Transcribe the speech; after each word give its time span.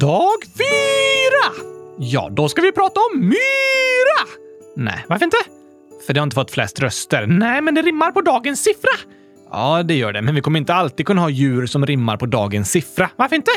Dag 0.00 0.36
fyra! 0.58 1.66
Ja, 1.98 2.28
då 2.32 2.48
ska 2.48 2.62
vi 2.62 2.72
prata 2.72 3.00
om 3.00 3.20
myra! 3.20 4.40
Nej, 4.76 5.04
varför 5.08 5.24
inte? 5.24 5.36
För 6.06 6.14
det 6.14 6.20
har 6.20 6.24
inte 6.24 6.34
fått 6.34 6.50
flest 6.50 6.80
röster. 6.80 7.26
Nej, 7.26 7.62
men 7.62 7.74
det 7.74 7.82
rimmar 7.82 8.12
på 8.12 8.20
dagens 8.20 8.62
siffra. 8.62 8.90
Ja, 9.50 9.82
det 9.82 9.94
gör 9.94 10.12
det, 10.12 10.22
men 10.22 10.34
vi 10.34 10.40
kommer 10.40 10.58
inte 10.58 10.74
alltid 10.74 11.06
kunna 11.06 11.20
ha 11.20 11.30
djur 11.30 11.66
som 11.66 11.86
rimmar 11.86 12.16
på 12.16 12.26
dagens 12.26 12.70
siffra. 12.70 13.10
Varför 13.16 13.36
inte? 13.36 13.50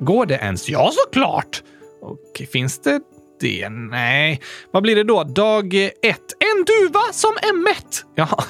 Går 0.00 0.26
det 0.26 0.34
ens? 0.34 0.68
Ja, 0.68 0.90
såklart! 0.92 1.62
Och 2.00 2.42
finns 2.52 2.82
det 2.82 3.00
det? 3.40 3.68
Nej. 3.68 4.40
Vad 4.70 4.82
blir 4.82 4.96
det 4.96 5.04
då? 5.04 5.24
Dag 5.24 5.74
ett. 5.74 6.32
En 6.38 6.64
duva 6.64 7.02
som 7.12 7.32
är 7.32 7.56
mätt. 7.56 8.04
Ja, 8.14 8.28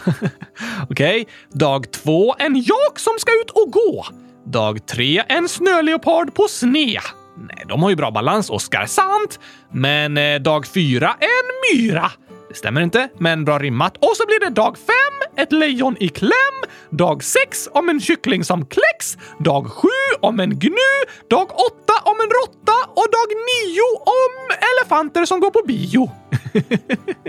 okej. 0.91 1.21
Okay. 1.21 1.25
Dag 1.51 1.91
två. 1.93 2.35
En 2.39 2.57
jak 2.57 2.99
som 2.99 3.15
ska 3.19 3.33
ut 3.33 3.51
och 3.51 3.73
gå. 3.73 4.07
Dag 4.45 4.87
tre. 4.87 5.23
En 5.29 5.49
snöleopard 5.49 6.35
på 6.35 6.49
sne. 6.49 7.01
Nej, 7.37 7.65
de 7.69 7.83
har 7.83 7.91
ju 7.91 7.97
bra 7.97 8.11
balans, 8.11 8.51
Oskar. 8.51 8.87
Sant! 8.87 9.41
Men 9.73 10.19
eh, 10.19 10.41
dag 10.41 10.67
fyra. 10.67 11.17
En 11.21 11.79
myra. 11.79 12.11
Det 12.49 12.55
stämmer 12.55 12.81
inte, 12.81 13.09
men 13.19 13.45
bra 13.45 13.59
rimmat. 13.59 13.97
Och 13.97 14.17
så 14.17 14.27
blir 14.27 14.41
det 14.41 14.51
dag 14.51 14.79
fem, 14.79 15.43
ett 15.43 15.53
lejon 15.53 15.97
i 16.01 16.09
kläm. 16.09 16.59
Dag 16.91 17.25
sex 17.25 17.69
om 17.73 17.89
en 17.89 18.01
kyckling 18.01 18.45
som 18.45 18.67
kläcks. 18.67 19.19
Dag 19.39 19.71
sju 19.73 19.89
om 20.21 20.41
en 20.41 20.59
gnu. 20.59 20.95
Dag 21.31 21.51
åtta 21.51 21.93
om 22.05 22.17
en 22.21 22.31
råtta. 22.31 22.73
Och 22.89 23.07
dag 23.13 23.29
nio 23.29 23.97
om 24.05 24.57
elefanter 24.73 25.25
som 25.25 25.41
går 25.41 25.51
på 25.51 25.63
bio. 25.67 26.11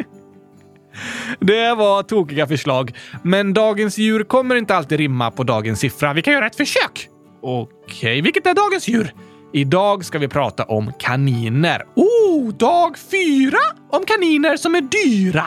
Det 1.39 1.73
var 1.73 2.03
tokiga 2.03 2.47
förslag, 2.47 2.91
men 3.23 3.53
dagens 3.53 3.97
djur 3.97 4.23
kommer 4.23 4.55
inte 4.55 4.75
alltid 4.75 4.97
rimma 4.97 5.31
på 5.31 5.43
dagens 5.43 5.79
siffra. 5.79 6.13
Vi 6.13 6.21
kan 6.21 6.33
göra 6.33 6.47
ett 6.47 6.55
försök. 6.55 7.09
Okej, 7.41 7.67
okay, 7.95 8.21
vilket 8.21 8.47
är 8.47 8.53
dagens 8.53 8.87
djur? 8.87 9.13
Idag 9.55 10.05
ska 10.05 10.19
vi 10.19 10.27
prata 10.27 10.63
om 10.63 10.91
kaniner. 10.99 11.85
Oh, 11.95 12.53
dag 12.53 12.97
fyra 13.11 13.57
om 13.89 14.05
kaniner 14.05 14.57
som 14.57 14.75
är 14.75 14.81
dyra. 14.81 15.45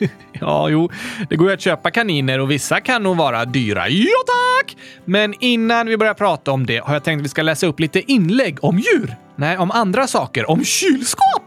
ja, 0.32 0.68
jo, 0.68 0.90
det 1.30 1.36
går 1.36 1.48
ju 1.48 1.54
att 1.54 1.60
köpa 1.60 1.90
kaniner 1.90 2.40
och 2.40 2.50
vissa 2.50 2.80
kan 2.80 3.02
nog 3.02 3.16
vara 3.16 3.44
dyra. 3.44 3.88
Ja, 3.88 4.18
tack! 4.26 4.76
Men 5.04 5.34
innan 5.40 5.86
vi 5.86 5.96
börjar 5.96 6.14
prata 6.14 6.50
om 6.52 6.66
det 6.66 6.78
har 6.78 6.92
jag 6.94 7.04
tänkt 7.04 7.20
att 7.20 7.24
vi 7.24 7.28
ska 7.28 7.42
läsa 7.42 7.66
upp 7.66 7.80
lite 7.80 8.12
inlägg 8.12 8.64
om 8.64 8.78
djur. 8.78 9.16
Nej, 9.36 9.58
om 9.58 9.70
andra 9.70 10.06
saker. 10.06 10.50
Om 10.50 10.64
kylskåp! 10.64 11.42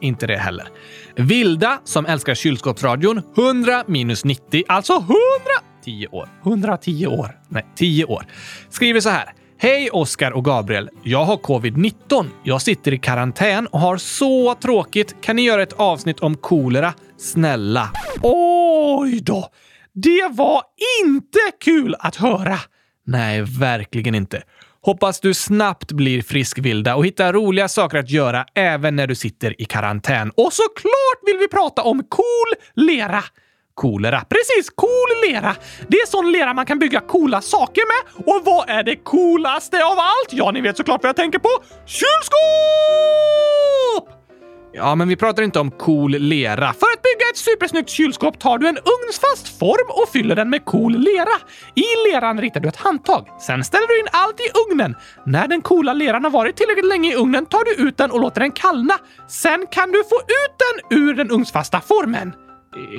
Inte 0.00 0.26
det 0.26 0.36
heller. 0.36 0.68
Vilda, 1.16 1.80
som 1.84 2.06
älskar 2.06 2.34
kylskåpsradion, 2.34 3.22
100 3.36 3.84
minus 3.86 4.24
90, 4.24 4.64
alltså 4.68 4.92
100... 4.92 5.14
10 5.84 6.08
år. 6.08 6.28
110 6.46 7.06
år. 7.06 7.40
Nej, 7.48 7.66
10 7.76 8.04
år. 8.04 8.26
Skriver 8.70 9.00
så 9.00 9.10
här. 9.10 9.32
Hej 9.58 9.90
Oskar 9.90 10.30
och 10.30 10.44
Gabriel! 10.44 10.90
Jag 11.02 11.24
har 11.24 11.36
covid-19. 11.36 12.26
Jag 12.42 12.62
sitter 12.62 12.92
i 12.92 12.98
karantän 12.98 13.66
och 13.66 13.80
har 13.80 13.96
så 13.96 14.54
tråkigt. 14.54 15.16
Kan 15.22 15.36
ni 15.36 15.42
göra 15.42 15.62
ett 15.62 15.72
avsnitt 15.72 16.20
om 16.20 16.36
kolera? 16.36 16.94
Snälla. 17.18 17.90
Oj 18.22 19.20
då! 19.20 19.48
Det 19.94 20.28
var 20.30 20.62
inte 21.04 21.38
kul 21.60 21.96
att 21.98 22.16
höra! 22.16 22.58
Nej, 23.06 23.42
verkligen 23.42 24.14
inte. 24.14 24.42
Hoppas 24.84 25.20
du 25.20 25.34
snabbt 25.34 25.92
blir 25.92 26.22
frisk, 26.22 26.58
Vilda, 26.58 26.96
och 26.96 27.06
hittar 27.06 27.32
roliga 27.32 27.68
saker 27.68 27.98
att 27.98 28.10
göra 28.10 28.46
även 28.54 28.96
när 28.96 29.06
du 29.06 29.14
sitter 29.14 29.62
i 29.62 29.64
karantän. 29.64 30.32
Och 30.36 30.52
såklart 30.52 31.20
vill 31.26 31.38
vi 31.38 31.48
prata 31.48 31.82
om 31.82 32.02
cool 32.08 32.54
lera! 32.74 33.24
Kolera. 33.74 34.20
Precis, 34.20 34.70
cool 34.70 34.88
lera. 35.28 35.56
Det 35.88 35.96
är 35.96 36.06
sån 36.06 36.32
lera 36.32 36.54
man 36.54 36.66
kan 36.66 36.78
bygga 36.78 37.00
coola 37.00 37.40
saker 37.40 37.82
med. 37.86 38.26
Och 38.26 38.42
vad 38.44 38.70
är 38.70 38.82
det 38.82 38.96
coolaste 38.96 39.84
av 39.84 39.98
allt? 39.98 40.28
Ja, 40.30 40.50
ni 40.50 40.60
vet 40.60 40.76
såklart 40.76 41.02
vad 41.02 41.08
jag 41.08 41.16
tänker 41.16 41.38
på. 41.38 41.48
Kylskåp! 41.86 42.32
Ja, 44.74 44.94
men 44.94 45.08
vi 45.08 45.16
pratar 45.16 45.42
inte 45.42 45.60
om 45.60 45.70
cool 45.70 46.10
lera. 46.10 46.72
För 46.72 46.86
att 46.86 47.02
bygga 47.02 47.30
ett 47.30 47.36
supersnyggt 47.36 47.90
kylskåp 47.90 48.40
tar 48.40 48.58
du 48.58 48.68
en 48.68 48.78
ugnsfast 48.78 49.58
form 49.58 49.90
och 49.90 50.08
fyller 50.08 50.36
den 50.36 50.50
med 50.50 50.64
cool 50.64 50.98
lera. 50.98 51.36
I 51.74 52.10
leran 52.10 52.40
ritar 52.40 52.60
du 52.60 52.68
ett 52.68 52.76
handtag. 52.76 53.26
Sen 53.40 53.64
ställer 53.64 53.86
du 53.88 54.00
in 54.00 54.06
allt 54.12 54.40
i 54.40 54.48
ugnen. 54.62 54.96
När 55.26 55.48
den 55.48 55.62
coola 55.62 55.92
leran 55.92 56.24
har 56.24 56.30
varit 56.30 56.56
tillräckligt 56.56 56.86
länge 56.86 57.12
i 57.12 57.16
ugnen 57.16 57.46
tar 57.46 57.64
du 57.64 57.88
ut 57.88 57.96
den 57.96 58.10
och 58.10 58.20
låter 58.20 58.40
den 58.40 58.52
kallna. 58.52 58.94
Sen 59.28 59.66
kan 59.70 59.92
du 59.92 60.04
få 60.04 60.16
ut 60.16 60.54
den 60.64 60.98
ur 60.98 61.14
den 61.14 61.30
ugnsfasta 61.30 61.80
formen. 61.80 62.32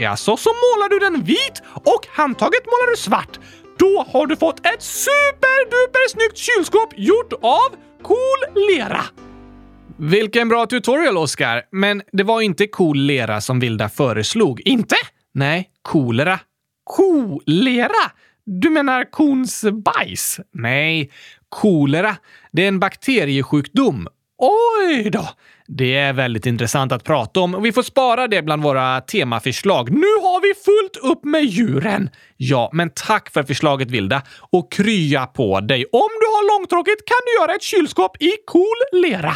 Alltså, 0.09 0.37
så 0.37 0.49
målar 0.49 0.89
du 0.89 0.99
den 0.99 1.23
vit 1.23 1.61
och 1.73 2.07
handtaget 2.11 2.65
målar 2.65 2.91
du 2.91 2.97
svart. 2.97 3.39
Då 3.77 4.05
har 4.11 4.27
du 4.27 4.35
fått 4.35 4.59
ett 4.59 4.81
superduper 4.81 6.09
snyggt 6.09 6.37
kylskåp 6.37 6.93
gjort 6.97 7.33
av 7.33 7.69
cool 8.03 8.67
lera. 8.69 9.03
Vilken 10.03 10.49
bra 10.49 10.65
tutorial, 10.65 11.17
Oskar. 11.17 11.61
Men 11.71 12.01
det 12.11 12.23
var 12.23 12.41
inte 12.41 12.67
cool 12.67 13.11
som 13.41 13.59
Vilda 13.59 13.89
föreslog. 13.89 14.61
Inte? 14.65 14.95
Nej, 15.33 15.69
kolera. 15.81 16.39
Kolera? 16.83 18.11
Du 18.45 18.69
menar 18.69 19.11
kons 19.11 19.65
bajs? 19.71 20.39
Nej, 20.53 21.11
kolera. 21.49 22.15
Det 22.51 22.63
är 22.63 22.67
en 22.67 22.79
bakteriesjukdom. 22.79 24.07
Oj 24.37 25.09
då! 25.09 25.29
Det 25.67 25.95
är 25.95 26.13
väldigt 26.13 26.45
intressant 26.45 26.91
att 26.91 27.03
prata 27.03 27.39
om 27.39 27.55
och 27.55 27.65
vi 27.65 27.71
får 27.71 27.83
spara 27.83 28.27
det 28.27 28.41
bland 28.41 28.63
våra 28.63 29.01
temaförslag. 29.01 29.89
Nu 29.91 30.07
har 30.07 30.41
vi 30.41 30.53
fullt 30.53 31.11
upp 31.11 31.25
med 31.25 31.43
djuren! 31.45 32.09
Ja, 32.37 32.69
men 32.73 32.89
tack 32.95 33.29
för 33.29 33.43
förslaget 33.43 33.91
Vilda 33.91 34.21
och 34.51 34.71
krya 34.71 35.25
på 35.25 35.59
dig. 35.59 35.85
Om 35.91 36.09
du 36.19 36.25
har 36.25 36.59
långtråkigt 36.59 37.05
kan 37.05 37.17
du 37.25 37.41
göra 37.41 37.55
ett 37.55 37.63
kylskåp 37.63 38.21
i 38.21 38.31
cool 38.45 39.01
lera. 39.01 39.33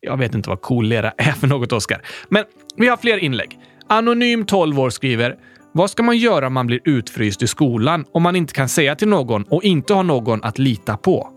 Jag 0.00 0.16
vet 0.16 0.34
inte 0.34 0.48
vad 0.48 0.60
kolera 0.60 1.12
är 1.16 1.32
för 1.32 1.46
något, 1.46 1.72
Oskar. 1.72 2.02
Men 2.28 2.44
vi 2.76 2.88
har 2.88 2.96
fler 2.96 3.18
inlägg. 3.18 3.58
Anonym 3.88 4.46
12 4.46 4.80
år 4.80 4.90
skriver 4.90 5.36
vad 5.72 5.90
ska 5.90 6.02
man 6.02 6.16
göra 6.16 6.46
om 6.46 6.52
man 6.52 6.66
blir 6.66 6.80
utfryst 6.84 7.42
i 7.42 7.46
skolan 7.46 8.04
om 8.12 8.22
man 8.22 8.36
inte 8.36 8.54
kan 8.54 8.68
säga 8.68 8.96
till 8.96 9.08
någon 9.08 9.42
och 9.42 9.64
inte 9.64 9.94
har 9.94 10.02
någon 10.02 10.44
att 10.44 10.58
lita 10.58 10.96
på? 10.96 11.28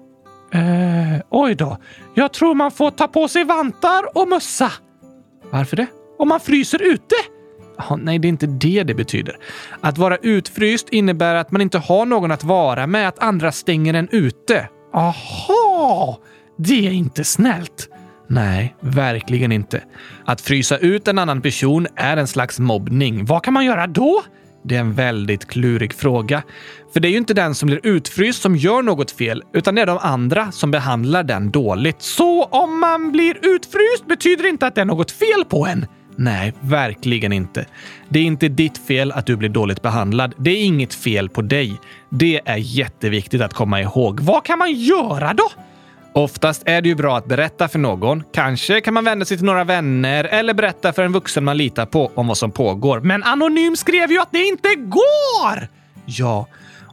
Eh, 0.54 1.22
oj 1.30 1.56
då. 1.56 1.78
Jag 2.16 2.34
tror 2.34 2.56
man 2.56 2.72
får 2.72 2.92
ta 2.92 3.08
på 3.08 3.28
sig 3.28 3.44
vantar 3.44 4.18
och 4.18 4.28
mössa. 4.28 4.72
Varför 5.52 5.78
det? 5.78 5.88
Om 6.20 6.28
man 6.28 6.40
fryser 6.40 6.82
ute? 6.82 7.16
Oh, 7.78 7.98
nej, 7.98 8.20
det 8.20 8.28
är 8.28 8.30
inte 8.30 8.48
det 8.48 8.84
det 8.84 8.94
betyder. 8.94 9.38
Att 9.82 9.98
vara 9.98 10.18
utfryst 10.18 10.90
innebär 10.90 11.36
att 11.36 11.52
man 11.52 11.62
inte 11.62 11.78
har 11.78 12.06
någon 12.06 12.32
att 12.32 12.44
vara 12.44 12.88
med, 12.88 13.08
att 13.08 13.20
andra 13.20 13.52
stänger 13.52 13.94
en 13.94 14.10
ute. 14.12 14.68
Aha! 14.94 16.20
Det 16.58 16.88
är 16.88 16.92
inte 16.92 17.24
snällt. 17.24 17.91
Nej, 18.32 18.76
verkligen 18.80 19.52
inte. 19.52 19.84
Att 20.26 20.42
frysa 20.42 20.78
ut 20.78 21.08
en 21.08 21.20
annan 21.20 21.42
person 21.42 21.88
är 21.96 22.18
en 22.18 22.28
slags 22.28 22.60
mobbning. 22.60 23.26
Vad 23.26 23.44
kan 23.44 23.54
man 23.54 23.66
göra 23.66 23.88
då? 23.88 24.24
Det 24.64 24.76
är 24.76 24.80
en 24.80 24.94
väldigt 24.94 25.48
klurig 25.48 25.94
fråga. 25.94 26.44
För 26.94 27.00
det 27.00 27.08
är 27.08 27.10
ju 27.10 27.18
inte 27.18 27.34
den 27.34 27.56
som 27.56 27.68
blir 27.68 27.80
utfryst 27.84 28.42
som 28.42 28.56
gör 28.56 28.82
något 28.82 29.12
fel, 29.12 29.44
utan 29.54 29.76
det 29.76 29.82
är 29.82 29.86
de 29.86 29.98
andra 29.98 30.52
som 30.52 30.72
behandlar 30.72 31.24
den 31.24 31.52
dåligt. 31.52 32.02
Så 32.02 32.44
om 32.44 32.80
man 32.80 33.12
blir 33.12 33.38
utfryst 33.42 34.08
betyder 34.08 34.44
det 34.44 34.50
inte 34.50 34.68
att 34.68 34.76
det 34.76 34.82
är 34.82 34.86
något 34.86 35.12
fel 35.12 35.46
på 35.50 35.68
en? 35.68 35.86
Nej, 36.16 36.54
verkligen 36.62 37.34
inte. 37.34 37.66
Det 38.10 38.20
är 38.20 38.24
inte 38.24 38.48
ditt 38.48 38.78
fel 38.78 39.12
att 39.12 39.26
du 39.26 39.36
blir 39.36 39.50
dåligt 39.50 39.82
behandlad. 39.82 40.34
Det 40.38 40.52
är 40.52 40.64
inget 40.64 40.94
fel 40.94 41.30
på 41.30 41.42
dig. 41.42 41.80
Det 42.10 42.42
är 42.46 42.58
jätteviktigt 42.58 43.42
att 43.42 43.54
komma 43.54 43.82
ihåg. 43.82 44.20
Vad 44.20 44.46
kan 44.46 44.60
man 44.60 44.74
göra 44.74 45.34
då? 45.34 45.52
Oftast 46.14 46.64
är 46.66 46.82
det 46.82 46.90
ju 46.90 46.96
bra 46.96 47.18
att 47.18 47.26
berätta 47.26 47.68
för 47.68 47.80
någon. 47.80 48.24
Kanske 48.34 48.82
kan 48.82 48.94
man 48.94 49.06
vända 49.06 49.26
sig 49.26 49.38
till 49.38 49.46
några 49.46 49.64
vänner 49.64 50.24
eller 50.24 50.54
berätta 50.54 50.94
för 50.94 51.04
en 51.04 51.12
vuxen 51.12 51.44
man 51.44 51.58
litar 51.58 51.86
på 51.86 52.12
om 52.16 52.28
vad 52.28 52.38
som 52.38 52.52
pågår. 52.52 53.00
Men 53.00 53.24
Anonym 53.24 53.76
skrev 53.76 54.12
ju 54.12 54.22
att 54.22 54.32
det 54.32 54.44
inte 54.44 54.76
går! 54.76 55.68
Ja, 56.06 56.48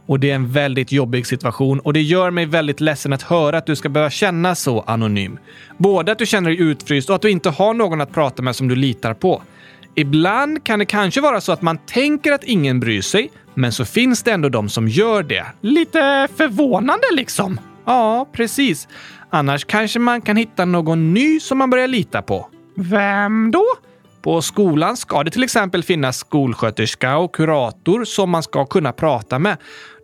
och 0.07 0.19
det 0.19 0.31
är 0.31 0.35
en 0.35 0.51
väldigt 0.51 0.91
jobbig 0.91 1.27
situation 1.27 1.79
och 1.79 1.93
det 1.93 2.01
gör 2.01 2.31
mig 2.31 2.45
väldigt 2.45 2.81
ledsen 2.81 3.13
att 3.13 3.21
höra 3.21 3.57
att 3.57 3.65
du 3.65 3.75
ska 3.75 3.89
behöva 3.89 4.09
känna 4.09 4.55
så 4.55 4.81
anonym. 4.81 5.39
Både 5.77 6.11
att 6.11 6.19
du 6.19 6.25
känner 6.25 6.49
dig 6.49 6.61
utfryst 6.61 7.09
och 7.09 7.15
att 7.15 7.21
du 7.21 7.29
inte 7.29 7.49
har 7.49 7.73
någon 7.73 8.01
att 8.01 8.13
prata 8.13 8.41
med 8.41 8.55
som 8.55 8.67
du 8.67 8.75
litar 8.75 9.13
på. 9.13 9.41
Ibland 9.95 10.63
kan 10.63 10.79
det 10.79 10.85
kanske 10.85 11.21
vara 11.21 11.41
så 11.41 11.51
att 11.51 11.61
man 11.61 11.77
tänker 11.77 12.31
att 12.31 12.43
ingen 12.43 12.79
bryr 12.79 13.01
sig, 13.01 13.31
men 13.53 13.71
så 13.71 13.85
finns 13.85 14.23
det 14.23 14.31
ändå 14.31 14.49
de 14.49 14.69
som 14.69 14.87
gör 14.87 15.23
det. 15.23 15.45
Lite 15.61 16.27
förvånande 16.37 17.07
liksom. 17.11 17.59
Ja, 17.85 18.27
precis. 18.31 18.87
Annars 19.29 19.65
kanske 19.65 19.99
man 19.99 20.21
kan 20.21 20.37
hitta 20.37 20.65
någon 20.65 21.13
ny 21.13 21.39
som 21.39 21.57
man 21.57 21.69
börjar 21.69 21.87
lita 21.87 22.21
på. 22.21 22.49
Vem 22.75 23.51
då? 23.51 23.65
På 24.21 24.41
skolan 24.41 24.97
ska 24.97 25.23
det 25.23 25.31
till 25.31 25.43
exempel 25.43 25.83
finnas 25.83 26.17
skolsköterska 26.17 27.17
och 27.17 27.35
kurator 27.35 28.05
som 28.05 28.29
man 28.29 28.43
ska 28.43 28.65
kunna 28.65 28.91
prata 28.91 29.39
med. 29.39 29.57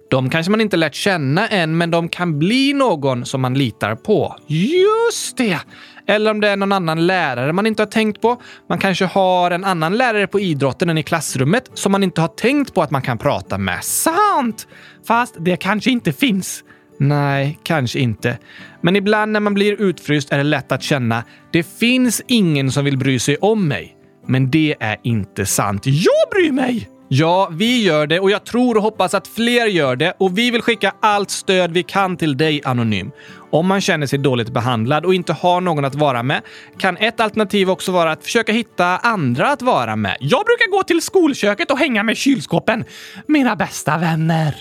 De 0.10 0.30
kanske 0.30 0.52
man 0.52 0.62
inte 0.62 0.78
lärt 0.78 0.96
känna 0.96 1.48
än, 1.48 1.78
men 1.78 1.92
de 1.92 2.10
kan 2.10 2.40
bli 2.40 2.74
någon 2.74 3.26
som 3.26 3.42
man 3.42 3.54
litar 3.54 3.96
på. 3.96 4.36
Just 4.48 5.38
det! 5.38 5.60
Eller 6.08 6.32
om 6.32 6.42
det 6.42 6.50
är 6.50 6.58
någon 6.58 6.72
annan 6.72 7.08
lärare 7.08 7.54
man 7.54 7.68
inte 7.68 7.82
har 7.82 7.88
tänkt 7.88 8.22
på. 8.22 8.42
Man 8.70 8.80
kanske 8.80 9.06
har 9.06 9.52
en 9.52 9.64
annan 9.64 9.98
lärare 9.98 10.28
på 10.28 10.40
idrotten 10.40 10.90
än 10.90 10.98
i 10.98 11.04
klassrummet 11.04 11.72
som 11.74 11.92
man 11.92 12.04
inte 12.04 12.22
har 12.22 12.28
tänkt 12.28 12.74
på 12.74 12.82
att 12.82 12.92
man 12.92 13.02
kan 13.02 13.18
prata 13.18 13.58
med. 13.58 13.84
Sant! 13.84 14.68
Fast 15.08 15.36
det 15.40 15.58
kanske 15.58 15.92
inte 15.92 16.14
finns. 16.14 16.64
Nej, 16.98 17.60
kanske 17.64 18.00
inte. 18.00 18.38
Men 18.82 18.96
ibland 18.96 19.32
när 19.32 19.40
man 19.40 19.54
blir 19.54 19.82
utfryst 19.82 20.32
är 20.32 20.38
det 20.38 20.44
lätt 20.44 20.72
att 20.72 20.84
känna 20.84 21.24
det 21.52 21.64
finns 21.64 22.22
ingen 22.28 22.72
som 22.72 22.86
vill 22.86 22.98
bry 22.98 23.20
sig 23.20 23.38
om 23.38 23.68
mig. 23.68 23.98
Men 24.28 24.52
det 24.52 24.76
är 24.80 24.98
inte 25.04 25.46
sant. 25.46 25.84
Jag 25.86 26.30
bryr 26.32 26.52
mig! 26.52 26.95
Ja, 27.08 27.50
vi 27.52 27.84
gör 27.84 28.08
det 28.08 28.20
och 28.20 28.32
jag 28.32 28.46
tror 28.46 28.78
och 28.78 28.84
hoppas 28.84 29.14
att 29.14 29.28
fler 29.28 29.66
gör 29.66 29.96
det 29.96 30.14
och 30.18 30.38
vi 30.38 30.52
vill 30.52 30.62
skicka 30.62 30.94
allt 31.02 31.30
stöd 31.30 31.72
vi 31.72 31.84
kan 31.84 32.18
till 32.18 32.38
dig 32.38 32.62
Anonym. 32.66 33.12
Om 33.52 33.68
man 33.68 33.82
känner 33.82 34.08
sig 34.08 34.20
dåligt 34.20 34.50
behandlad 34.50 35.06
och 35.06 35.14
inte 35.14 35.34
har 35.34 35.62
någon 35.62 35.86
att 35.86 35.96
vara 35.96 36.24
med 36.24 36.42
kan 36.78 36.98
ett 36.98 37.20
alternativ 37.20 37.70
också 37.70 37.92
vara 37.92 38.12
att 38.12 38.24
försöka 38.24 38.52
hitta 38.52 38.86
andra 38.86 39.52
att 39.52 39.62
vara 39.62 39.96
med. 39.96 40.18
Jag 40.20 40.46
brukar 40.46 40.72
gå 40.72 40.84
till 40.84 41.02
skolköket 41.02 41.72
och 41.72 41.78
hänga 41.78 42.04
med 42.04 42.18
kylskåpen. 42.18 42.86
Mina 43.28 43.56
bästa 43.56 43.98
vänner. 43.98 44.56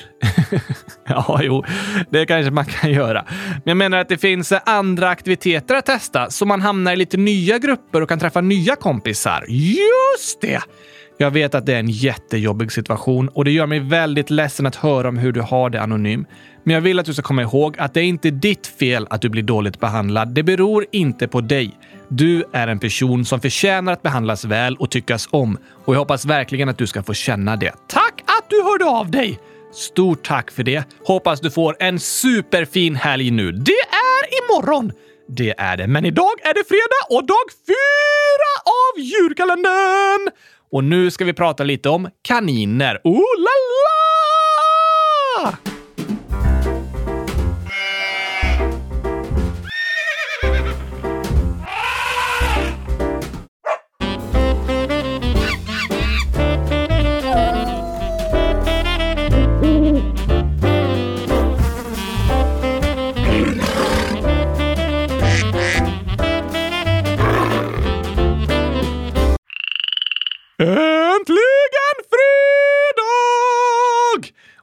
ja, 1.09 1.41
jo, 1.43 1.65
det 2.11 2.27
kanske 2.27 2.51
man 2.51 2.65
kan 2.65 2.93
göra. 2.93 3.25
Men 3.29 3.63
jag 3.65 3.77
menar 3.77 3.99
att 3.99 4.09
det 4.09 4.19
finns 4.19 4.53
andra 4.67 5.09
aktiviteter 5.09 5.75
att 5.75 5.87
testa 5.87 6.31
så 6.31 6.47
man 6.47 6.61
hamnar 6.61 6.93
i 6.93 6.97
lite 6.97 7.17
nya 7.17 7.59
grupper 7.59 8.03
och 8.03 8.09
kan 8.09 8.19
träffa 8.19 8.41
nya 8.41 8.77
kompisar. 8.77 9.45
Just 9.49 10.41
det! 10.41 10.61
Jag 11.25 11.31
vet 11.31 11.55
att 11.55 11.67
det 11.67 11.75
är 11.75 11.79
en 11.79 11.89
jättejobbig 11.89 12.73
situation 12.73 13.29
och 13.29 13.45
det 13.45 13.51
gör 13.51 13.67
mig 13.67 13.81
väldigt 13.81 14.31
ledsen 14.31 14.67
att 14.67 14.77
höra 14.77 15.09
om 15.09 15.19
hur 15.19 15.33
du 15.33 15.41
har 15.41 15.71
det 15.71 15.83
anonym. 15.83 16.27
Men 16.65 16.75
jag 16.75 16.81
vill 16.81 16.99
att 16.99 17.07
du 17.07 17.13
ska 17.15 17.23
komma 17.23 17.43
ihåg 17.43 17.79
att 17.79 17.95
det 17.95 18.01
är 18.01 18.05
inte 18.05 18.31
ditt 18.31 18.67
fel 18.67 19.07
att 19.11 19.21
du 19.23 19.29
blir 19.29 19.43
dåligt 19.43 19.81
behandlad. 19.81 20.29
Det 20.29 20.43
beror 20.43 20.87
inte 20.93 21.29
på 21.29 21.41
dig. 21.41 21.79
Du 22.09 22.45
är 22.53 22.69
en 22.69 22.79
person 22.79 23.25
som 23.25 23.41
förtjänar 23.41 23.93
att 23.93 24.03
behandlas 24.03 24.45
väl 24.45 24.77
och 24.77 24.91
tyckas 24.91 25.29
om 25.31 25.59
och 25.85 25.95
jag 25.95 25.99
hoppas 25.99 26.25
verkligen 26.25 26.69
att 26.69 26.79
du 26.79 26.87
ska 26.87 27.03
få 27.03 27.15
känna 27.15 27.57
det. 27.57 27.73
Tack 27.89 28.21
att 28.21 28.51
du 28.51 28.63
hörde 28.63 28.85
av 28.85 29.11
dig! 29.11 29.39
Stort 29.73 30.25
tack 30.25 30.51
för 30.51 30.63
det. 30.63 30.85
Hoppas 31.07 31.41
du 31.41 31.51
får 31.51 31.77
en 31.79 32.01
superfin 32.01 32.95
helg 32.95 33.31
nu. 33.31 33.53
Det 33.53 33.73
är 33.73 34.25
imorgon! 34.45 34.93
Det 35.29 35.55
är 35.59 35.77
det, 35.77 35.87
men 35.87 36.05
idag 36.05 36.33
är 36.43 36.55
det 36.55 36.65
fredag 36.69 37.17
och 37.19 37.27
dag 37.27 37.47
fyra 37.67 38.53
av 38.65 39.01
julkalendern! 39.01 40.31
Och 40.75 40.85
nu 40.85 41.11
ska 41.11 41.25
vi 41.25 41.33
prata 41.33 41.65
lite 41.65 41.89
om 41.89 42.09
kaniner. 42.23 43.01
Oh 43.05 43.23
la 43.39 43.51
la! 45.43 45.74
Äntligen 70.65 71.97
fredag! 72.11 72.25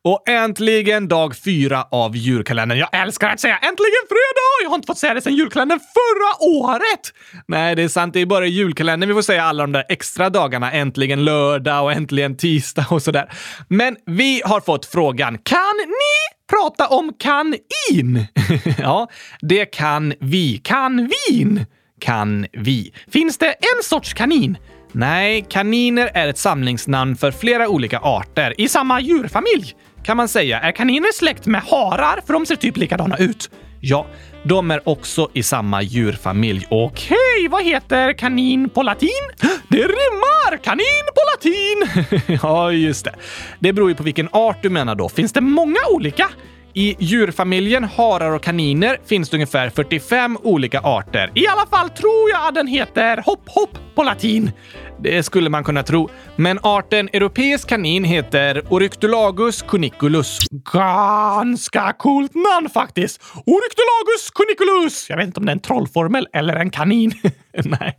Och 0.01 0.29
äntligen 0.29 1.07
dag 1.07 1.35
fyra 1.35 1.83
av 1.91 2.15
julkalendern. 2.15 2.79
Jag 2.79 2.89
älskar 3.01 3.29
att 3.29 3.39
säga 3.39 3.57
äntligen 3.57 4.05
fredag! 4.09 4.63
Jag 4.63 4.69
har 4.69 4.75
inte 4.75 4.85
fått 4.85 4.97
säga 4.97 5.13
det 5.13 5.21
sedan 5.21 5.35
julkalendern 5.35 5.79
förra 5.79 6.45
året! 6.49 7.13
Nej, 7.47 7.75
det 7.75 7.83
är 7.83 7.87
sant. 7.87 8.13
Det 8.13 8.19
är 8.19 8.25
bara 8.25 8.47
i 8.47 8.49
julkalendern 8.49 9.07
vi 9.07 9.13
får 9.13 9.21
säga 9.21 9.43
alla 9.43 9.63
de 9.63 9.71
där 9.71 9.85
extra 9.89 10.29
dagarna. 10.29 10.71
Äntligen 10.71 11.25
lördag 11.25 11.83
och 11.83 11.91
äntligen 11.91 12.37
tisdag 12.37 12.85
och 12.89 13.01
sådär. 13.01 13.31
Men 13.67 13.97
vi 14.05 14.41
har 14.45 14.61
fått 14.61 14.85
frågan, 14.85 15.37
kan 15.37 15.77
ni 15.77 16.39
prata 16.49 16.87
om 16.87 17.13
kanin? 17.19 18.25
ja, 18.77 19.09
det 19.41 19.65
kan 19.65 20.13
vi. 20.19 20.57
Kan 20.57 21.11
vin? 21.29 21.65
Kan 21.99 22.47
vi. 22.53 22.93
Finns 23.11 23.37
det 23.37 23.47
en 23.51 23.83
sorts 23.83 24.13
kanin? 24.13 24.57
Nej, 24.91 25.45
kaniner 25.49 26.11
är 26.13 26.27
ett 26.27 26.37
samlingsnamn 26.37 27.15
för 27.15 27.31
flera 27.31 27.69
olika 27.69 27.99
arter 27.99 28.53
i 28.57 28.67
samma 28.67 28.99
djurfamilj. 28.99 29.75
Kan 30.03 30.17
man 30.17 30.27
säga. 30.27 30.59
Är 30.59 30.71
kaniner 30.71 31.13
släkt 31.13 31.45
med 31.45 31.61
harar? 31.61 32.21
För 32.25 32.33
de 32.33 32.45
ser 32.45 32.55
typ 32.55 32.77
likadana 32.77 33.17
ut. 33.17 33.49
Ja, 33.79 34.05
de 34.43 34.71
är 34.71 34.89
också 34.89 35.29
i 35.33 35.43
samma 35.43 35.81
djurfamilj. 35.81 36.67
Okej, 36.69 37.47
vad 37.49 37.63
heter 37.63 38.13
kanin 38.13 38.69
på 38.69 38.83
latin? 38.83 39.09
Det 39.67 39.77
rimmar! 39.77 40.57
Kanin 40.63 41.05
på 41.15 41.21
latin! 41.31 42.39
ja, 42.43 42.71
just 42.71 43.05
det. 43.05 43.15
Det 43.59 43.73
beror 43.73 43.89
ju 43.89 43.95
på 43.95 44.03
vilken 44.03 44.29
art 44.31 44.57
du 44.61 44.69
menar 44.69 44.95
då. 44.95 45.09
Finns 45.09 45.33
det 45.33 45.41
många 45.41 45.79
olika? 45.91 46.29
I 46.73 46.95
djurfamiljen 46.99 47.83
harar 47.83 48.31
och 48.31 48.43
kaniner 48.43 48.97
finns 49.05 49.29
det 49.29 49.37
ungefär 49.37 49.69
45 49.69 50.37
olika 50.43 50.79
arter. 50.79 51.31
I 51.35 51.47
alla 51.47 51.65
fall 51.65 51.89
tror 51.89 52.29
jag 52.29 52.47
att 52.47 52.55
den 52.55 52.67
heter 52.67 53.17
hopp-hopp 53.17 53.95
på 53.95 54.03
latin. 54.03 54.51
Det 54.99 55.23
skulle 55.23 55.49
man 55.49 55.63
kunna 55.63 55.83
tro. 55.83 56.09
Men 56.35 56.59
arten 56.63 57.09
europeisk 57.13 57.69
kanin 57.69 58.03
heter 58.03 58.63
Oryctolagus 58.69 59.61
cuniculus. 59.61 60.37
Ganska 60.73 61.93
coolt 61.93 62.31
namn 62.35 62.69
faktiskt! 62.69 63.21
Oryctolagus 63.33 64.31
cuniculus! 64.33 65.09
Jag 65.09 65.17
vet 65.17 65.27
inte 65.27 65.39
om 65.39 65.45
det 65.45 65.51
är 65.51 65.55
en 65.55 65.59
trollformel 65.61 66.27
eller 66.33 66.55
en 66.55 66.69
kanin. 66.69 67.13
Nej. 67.65 67.97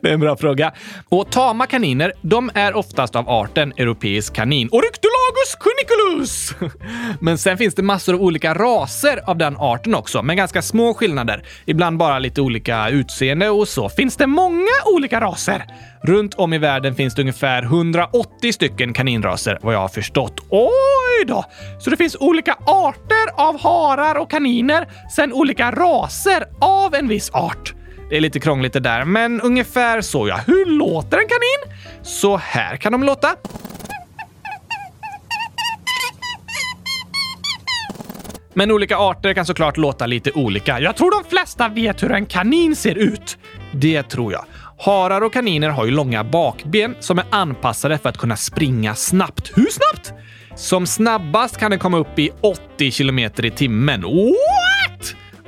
Det 0.00 0.08
är 0.08 0.12
en 0.12 0.20
bra 0.20 0.36
fråga. 0.36 0.72
Och 1.08 1.30
tama 1.30 1.66
kaniner, 1.66 2.12
de 2.22 2.50
är 2.54 2.76
oftast 2.76 3.16
av 3.16 3.28
arten 3.28 3.72
europeisk 3.76 4.34
kanin. 4.34 4.68
Oryctolagus 4.72 5.56
cuniculus! 5.60 6.54
Men 7.20 7.38
sen 7.38 7.58
finns 7.58 7.74
det 7.74 7.82
massor 7.82 8.14
av 8.14 8.20
olika 8.20 8.54
raser 8.54 9.20
av 9.30 9.36
den 9.36 9.56
arten 9.56 9.94
också, 9.94 10.22
med 10.22 10.36
ganska 10.36 10.62
små 10.62 10.94
skillnader. 10.94 11.42
Ibland 11.64 11.98
bara 11.98 12.18
lite 12.18 12.40
olika 12.40 12.88
utseende 12.88 13.48
och 13.48 13.68
så. 13.68 13.88
Finns 13.88 14.16
det 14.16 14.26
många 14.26 14.72
olika 14.94 15.20
raser? 15.20 15.64
Runt 16.02 16.34
om 16.34 16.52
i 16.52 16.58
världen 16.58 16.94
finns 16.94 17.14
det 17.14 17.22
ungefär 17.22 17.62
180 17.62 18.52
stycken 18.52 18.92
kaninraser, 18.92 19.58
vad 19.62 19.74
jag 19.74 19.80
har 19.80 19.88
förstått. 19.88 20.40
Oj 20.50 21.24
då! 21.26 21.44
Så 21.80 21.90
det 21.90 21.96
finns 21.96 22.16
olika 22.20 22.52
arter 22.66 23.48
av 23.48 23.60
harar 23.60 24.14
och 24.14 24.30
kaniner, 24.30 24.88
sen 25.16 25.32
olika 25.32 25.70
raser 25.70 26.44
av 26.60 26.94
en 26.94 27.08
viss 27.08 27.30
art. 27.30 27.77
Det 28.10 28.16
är 28.16 28.20
lite 28.20 28.40
krångligt 28.40 28.72
det 28.72 28.80
där, 28.80 29.04
men 29.04 29.40
ungefär 29.40 30.00
så 30.00 30.28
ja. 30.28 30.40
Hur 30.46 30.66
låter 30.66 31.18
en 31.18 31.28
kanin? 31.28 31.78
Så 32.02 32.36
här 32.36 32.76
kan 32.76 32.92
de 32.92 33.04
låta. 33.04 33.36
Men 38.54 38.70
olika 38.70 38.96
arter 38.96 39.34
kan 39.34 39.46
såklart 39.46 39.76
låta 39.76 40.06
lite 40.06 40.32
olika. 40.32 40.80
Jag 40.80 40.96
tror 40.96 41.22
de 41.22 41.30
flesta 41.30 41.68
vet 41.68 42.02
hur 42.02 42.12
en 42.12 42.26
kanin 42.26 42.76
ser 42.76 42.94
ut. 42.94 43.38
Det 43.72 44.02
tror 44.02 44.32
jag. 44.32 44.44
Harar 44.78 45.20
och 45.20 45.32
kaniner 45.32 45.68
har 45.68 45.84
ju 45.84 45.90
långa 45.90 46.24
bakben 46.24 46.96
som 47.00 47.18
är 47.18 47.24
anpassade 47.30 47.98
för 47.98 48.08
att 48.08 48.18
kunna 48.18 48.36
springa 48.36 48.94
snabbt. 48.94 49.52
Hur 49.54 49.66
snabbt? 49.70 50.12
Som 50.56 50.86
snabbast 50.86 51.56
kan 51.56 51.70
den 51.70 51.80
komma 51.80 51.98
upp 51.98 52.18
i 52.18 52.30
80 52.40 52.90
kilometer 52.90 53.44
i 53.44 53.50
timmen. 53.50 54.02
What? 54.02 54.67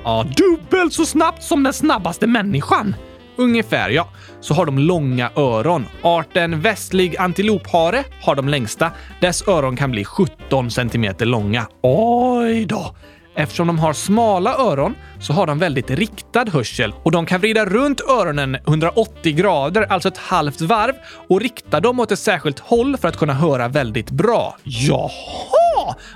Ja, 0.05 0.27
dubbelt 0.37 0.93
så 0.93 1.07
snabbt 1.07 1.43
som 1.43 1.63
den 1.63 1.73
snabbaste 1.73 2.27
människan. 2.27 2.95
Ungefär, 3.37 3.91
ja. 3.91 4.09
Så 4.41 4.55
har 4.55 4.67
de 4.67 4.79
långa 4.79 5.31
öron. 5.37 5.87
Arten 6.03 6.61
västlig 6.61 7.17
antilophare 7.17 8.05
har 8.23 8.35
de 8.35 8.49
längsta. 8.49 8.91
Dess 9.21 9.49
öron 9.49 9.77
kan 9.77 9.91
bli 9.91 10.05
17 10.05 10.71
centimeter 10.71 11.27
långa. 11.27 11.67
Oj 11.83 12.65
då! 12.65 12.95
Eftersom 13.35 13.67
de 13.67 13.79
har 13.79 13.93
smala 13.93 14.55
öron 14.55 14.95
så 15.21 15.33
har 15.33 15.47
de 15.47 15.59
väldigt 15.59 15.91
riktad 15.91 16.45
hörsel 16.53 16.95
och 17.03 17.13
de 17.13 17.27
kan 17.27 17.41
vrida 17.41 17.65
runt 17.65 18.01
öronen 18.01 18.55
180 18.55 19.35
grader, 19.35 19.83
alltså 19.83 20.09
ett 20.09 20.19
halvt 20.19 20.61
varv, 20.61 20.93
och 21.29 21.41
rikta 21.41 21.81
dem 21.81 22.01
åt 22.01 22.13
ett 22.13 22.19
särskilt 22.19 22.59
håll 22.59 22.97
för 22.97 23.09
att 23.09 23.17
kunna 23.17 23.33
höra 23.33 23.69
väldigt 23.69 24.11
bra. 24.11 24.57
Jaha! 24.65 25.60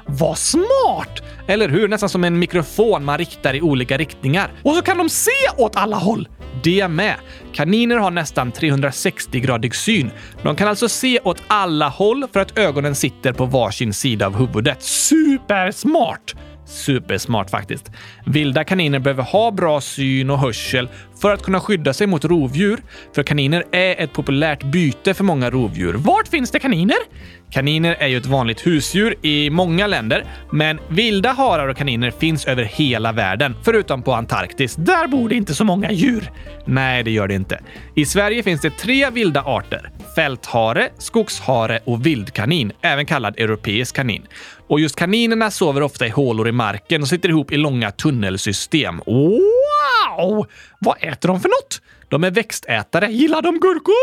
Vad 0.07 0.39
smart! 0.39 1.23
Eller 1.47 1.69
hur? 1.69 1.89
Nästan 1.89 2.09
som 2.09 2.25
en 2.25 2.39
mikrofon 2.39 3.05
man 3.05 3.19
riktar 3.19 3.55
i 3.55 3.63
olika 3.63 3.99
riktningar. 3.99 4.53
Och 4.63 4.75
så 4.75 4.83
kan 4.83 4.99
de 4.99 5.09
se 5.09 5.31
åt 5.57 5.77
alla 5.77 5.97
håll! 5.97 6.29
Det 6.63 6.89
med. 6.89 7.15
Kaniner 7.53 7.97
har 7.97 8.11
nästan 8.11 8.53
360-gradig 8.53 9.75
syn. 9.75 10.11
De 10.43 10.57
kan 10.57 10.69
alltså 10.69 10.89
se 10.89 11.19
åt 11.25 11.43
alla 11.47 11.89
håll 11.89 12.27
för 12.33 12.41
att 12.41 12.59
ögonen 12.59 12.95
sitter 12.95 13.33
på 13.33 13.47
varsin 13.47 13.93
sida 13.93 14.27
av 14.27 14.37
huvudet. 14.37 14.83
Supersmart! 14.83 16.35
Supersmart 16.67 17.51
faktiskt. 17.51 17.91
Vilda 18.27 18.65
kaniner 18.65 18.99
behöver 18.99 19.23
ha 19.23 19.51
bra 19.51 19.81
syn 19.81 20.31
och 20.31 20.39
hörsel 20.39 20.89
för 21.25 21.35
att 21.35 21.43
kunna 21.43 21.61
skydda 21.61 21.93
sig 21.93 22.07
mot 22.07 22.25
rovdjur. 22.25 22.83
För 23.15 23.23
kaniner 23.23 23.65
är 23.73 24.01
ett 24.01 24.13
populärt 24.13 24.63
byte 24.63 25.15
för 25.15 25.25
många 25.25 25.51
rovdjur. 25.51 25.95
Vart 25.95 26.29
finns 26.29 26.51
det 26.51 26.59
kaniner? 26.59 26.97
Kaniner 27.51 27.95
är 27.95 28.07
ju 28.07 28.17
ett 28.17 28.27
vanligt 28.27 28.67
husdjur 28.67 29.15
i 29.23 29.51
många 29.51 29.87
länder, 29.87 30.25
men 30.53 30.79
vilda 30.89 31.33
harar 31.33 31.69
och 31.69 31.77
kaniner 31.77 32.11
finns 32.11 32.47
över 32.47 32.65
hela 32.65 33.13
världen, 33.13 33.57
förutom 33.65 34.03
på 34.03 34.13
Antarktis. 34.13 34.75
Där 34.77 35.07
bor 35.07 35.29
det 35.29 35.35
inte 35.35 35.55
så 35.55 35.65
många 35.65 35.93
djur. 35.93 36.31
Nej, 36.65 37.03
det 37.03 37.11
gör 37.11 37.29
det 37.29 37.35
inte. 37.35 37.61
I 37.95 38.07
Sverige 38.07 38.43
finns 38.43 38.61
det 38.61 38.71
tre 38.71 39.11
vilda 39.11 39.43
arter. 39.43 39.91
Fälthare, 40.17 40.89
skogshare 40.99 41.81
och 41.85 42.07
vildkanin, 42.07 42.73
även 42.83 43.07
kallad 43.07 43.39
europeisk 43.39 43.97
kanin. 43.97 44.27
Och 44.69 44.81
just 44.81 44.97
kaninerna 44.97 45.51
sover 45.51 45.83
ofta 45.83 46.07
i 46.07 46.11
hålor 46.11 46.49
i 46.49 46.53
marken 46.53 47.03
och 47.03 47.09
sitter 47.09 47.29
ihop 47.29 47.53
i 47.53 47.57
långa 47.57 47.91
tunnelsystem. 47.91 49.01
Wow! 49.07 50.47
Vad 50.79 50.97
äter 51.15 51.29
de 51.29 51.41
för 51.41 51.49
något? 51.49 51.83
De 52.09 52.25
är 52.25 52.31
växtätare. 52.31 53.07
Gillar 53.07 53.43
de 53.43 53.61
gurkor? 53.61 53.95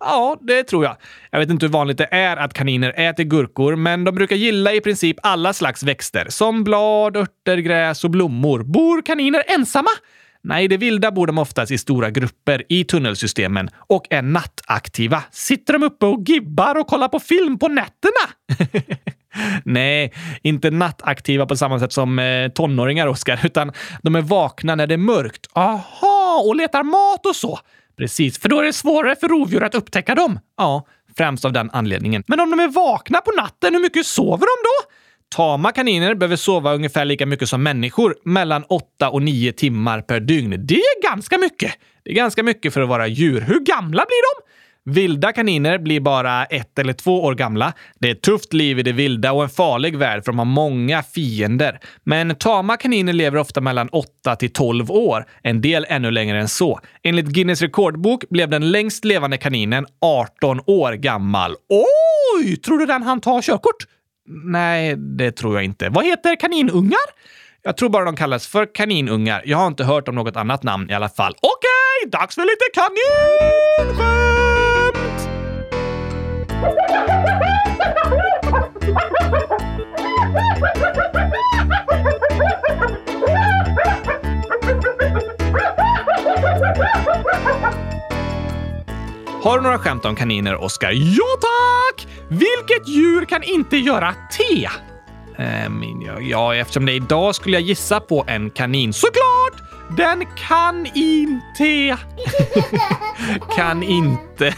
Ja, 0.00 0.38
det 0.40 0.64
tror 0.64 0.84
jag. 0.84 0.96
Jag 1.30 1.38
vet 1.38 1.50
inte 1.50 1.66
hur 1.66 1.72
vanligt 1.72 1.98
det 1.98 2.08
är 2.10 2.36
att 2.36 2.54
kaniner 2.54 2.92
äter 2.96 3.24
gurkor, 3.24 3.76
men 3.76 4.04
de 4.04 4.14
brukar 4.14 4.36
gilla 4.36 4.72
i 4.72 4.80
princip 4.80 5.16
alla 5.22 5.52
slags 5.52 5.82
växter, 5.82 6.26
som 6.28 6.64
blad, 6.64 7.16
örter, 7.16 7.56
gräs 7.56 8.04
och 8.04 8.10
blommor. 8.10 8.62
Bor 8.62 9.02
kaniner 9.02 9.42
ensamma? 9.46 9.90
Nej, 10.42 10.64
i 10.64 10.68
det 10.68 10.76
vilda 10.76 11.10
bor 11.10 11.26
de 11.26 11.38
oftast 11.38 11.72
i 11.72 11.78
stora 11.78 12.10
grupper 12.10 12.62
i 12.68 12.84
tunnelsystemen 12.84 13.70
och 13.76 14.06
är 14.10 14.22
nattaktiva. 14.22 15.22
Sitter 15.30 15.72
de 15.72 15.82
uppe 15.82 16.06
och 16.06 16.22
gibbar 16.26 16.78
och 16.78 16.86
kollar 16.86 17.08
på 17.08 17.20
film 17.20 17.58
på 17.58 17.68
nätterna? 17.68 18.30
Nej, 19.64 20.12
inte 20.42 20.70
nattaktiva 20.70 21.46
på 21.46 21.56
samma 21.56 21.80
sätt 21.80 21.92
som 21.92 22.18
eh, 22.18 22.48
tonåringar, 22.48 23.06
Oskar, 23.06 23.40
utan 23.44 23.72
de 24.02 24.16
är 24.16 24.22
vakna 24.22 24.74
när 24.74 24.86
det 24.86 24.94
är 24.94 24.98
mörkt. 24.98 25.46
Aha, 25.52 26.42
och 26.46 26.56
letar 26.56 26.82
mat 26.82 27.26
och 27.26 27.36
så. 27.36 27.58
Precis, 27.98 28.38
för 28.38 28.48
då 28.48 28.60
är 28.60 28.64
det 28.64 28.72
svårare 28.72 29.16
för 29.16 29.28
rovdjur 29.28 29.62
att 29.62 29.74
upptäcka 29.74 30.14
dem. 30.14 30.38
Ja, 30.56 30.86
främst 31.16 31.44
av 31.44 31.52
den 31.52 31.70
anledningen. 31.72 32.24
Men 32.26 32.40
om 32.40 32.50
de 32.50 32.60
är 32.60 32.68
vakna 32.68 33.20
på 33.20 33.30
natten, 33.30 33.74
hur 33.74 33.80
mycket 33.80 34.06
sover 34.06 34.46
de 34.46 34.62
då? 34.62 34.92
Tama 35.28 35.72
kaniner 35.72 36.14
behöver 36.14 36.36
sova 36.36 36.74
ungefär 36.74 37.04
lika 37.04 37.26
mycket 37.26 37.48
som 37.48 37.62
människor, 37.62 38.16
mellan 38.24 38.64
8 38.64 39.10
och 39.10 39.22
9 39.22 39.52
timmar 39.52 40.00
per 40.00 40.20
dygn. 40.20 40.66
Det 40.66 40.74
är 40.74 41.10
ganska 41.10 41.38
mycket. 41.38 41.72
Det 42.04 42.10
är 42.10 42.14
ganska 42.14 42.42
mycket 42.42 42.74
för 42.74 42.80
att 42.80 42.88
vara 42.88 43.06
djur. 43.06 43.40
Hur 43.40 43.60
gamla 43.60 44.04
blir 44.06 44.36
de? 44.36 44.46
Vilda 44.88 45.32
kaniner 45.32 45.78
blir 45.78 46.00
bara 46.00 46.44
ett 46.44 46.78
eller 46.78 46.92
två 46.92 47.24
år 47.24 47.34
gamla. 47.34 47.72
Det 47.98 48.08
är 48.08 48.12
ett 48.12 48.22
tufft 48.22 48.52
liv 48.52 48.78
i 48.78 48.82
det 48.82 48.92
vilda 48.92 49.32
och 49.32 49.42
en 49.42 49.48
farlig 49.48 49.96
värld 49.96 50.24
för 50.24 50.32
de 50.32 50.38
har 50.38 50.44
många 50.44 51.02
fiender. 51.02 51.80
Men 52.04 52.34
tama 52.34 52.76
kaniner 52.76 53.12
lever 53.12 53.38
ofta 53.38 53.60
mellan 53.60 53.88
8 53.88 54.36
till 54.36 54.52
12 54.52 54.90
år, 54.90 55.24
en 55.42 55.60
del 55.60 55.86
ännu 55.88 56.10
längre 56.10 56.40
än 56.40 56.48
så. 56.48 56.80
Enligt 57.02 57.26
Guinness 57.26 57.62
rekordbok 57.62 58.24
blev 58.30 58.48
den 58.48 58.70
längst 58.70 59.04
levande 59.04 59.38
kaninen 59.38 59.86
18 60.00 60.60
år 60.66 60.92
gammal. 60.92 61.54
Oj! 61.68 62.56
Tror 62.56 62.78
du 62.78 62.86
den 62.86 63.02
han 63.02 63.20
tar 63.20 63.42
körkort? 63.42 63.86
Nej, 64.44 64.96
det 64.96 65.32
tror 65.32 65.54
jag 65.54 65.64
inte. 65.64 65.88
Vad 65.88 66.04
heter 66.04 66.36
kaninungar? 66.36 67.06
Jag 67.62 67.76
tror 67.76 67.88
bara 67.88 68.04
de 68.04 68.16
kallas 68.16 68.46
för 68.46 68.74
kaninungar. 68.74 69.42
Jag 69.44 69.58
har 69.58 69.66
inte 69.66 69.84
hört 69.84 70.08
om 70.08 70.14
något 70.14 70.36
annat 70.36 70.62
namn 70.62 70.90
i 70.90 70.94
alla 70.94 71.08
fall. 71.08 71.32
Okej, 71.32 72.10
dags 72.10 72.34
för 72.34 72.42
lite 72.42 72.64
kaninskämt! 72.74 74.75
Har 89.46 89.56
du 89.56 89.62
några 89.62 89.78
skämt 89.78 90.04
om 90.04 90.16
kaniner, 90.16 90.62
Oskar? 90.62 90.92
Ja, 90.92 91.24
tack! 91.40 92.06
Vilket 92.28 92.88
djur 92.88 93.24
kan 93.24 93.42
inte 93.42 93.76
göra 93.76 94.14
te? 94.38 94.68
Um, 95.66 96.02
ja, 96.06 96.20
ja, 96.20 96.54
eftersom 96.54 96.86
det 96.86 96.92
är 96.92 96.96
idag 96.96 97.34
skulle 97.34 97.56
jag 97.56 97.62
gissa 97.62 98.00
på 98.00 98.24
en 98.28 98.50
kanin. 98.50 98.92
Såklart! 98.92 99.45
Den 99.90 100.26
kan 100.36 100.86
inte. 100.94 101.98
kan 103.56 103.82
inte. 103.82 104.54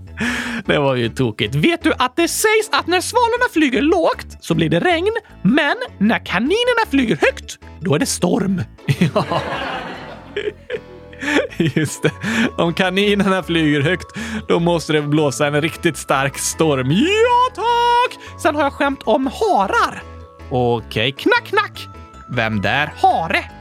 det 0.66 0.78
var 0.78 0.94
ju 0.94 1.08
tokigt. 1.08 1.54
Vet 1.54 1.82
du 1.82 1.92
att 1.98 2.16
det 2.16 2.28
sägs 2.28 2.70
att 2.72 2.86
när 2.86 3.00
svalorna 3.00 3.44
flyger 3.52 3.82
lågt 3.82 4.36
så 4.40 4.54
blir 4.54 4.68
det 4.68 4.80
regn, 4.80 5.12
men 5.42 5.76
när 5.98 6.26
kaninerna 6.26 6.90
flyger 6.90 7.16
högt, 7.16 7.58
då 7.80 7.94
är 7.94 7.98
det 7.98 8.06
storm. 8.06 8.62
ja. 9.14 9.42
Just 11.56 12.02
det. 12.02 12.12
Om 12.58 12.74
kaninerna 12.74 13.42
flyger 13.42 13.80
högt, 13.80 14.06
då 14.48 14.60
måste 14.60 14.92
det 14.92 15.02
blåsa 15.02 15.46
en 15.46 15.60
riktigt 15.60 15.96
stark 15.96 16.38
storm. 16.38 16.90
Ja, 16.90 17.54
tack! 17.54 18.40
Sen 18.42 18.54
har 18.54 18.62
jag 18.62 18.72
skämt 18.72 19.02
om 19.04 19.26
harar. 19.26 20.02
Okej, 20.50 20.86
okay. 20.86 21.12
knack, 21.12 21.44
knack. 21.44 21.88
Vem 22.28 22.60
där? 22.60 22.92
Hare. 22.96 23.59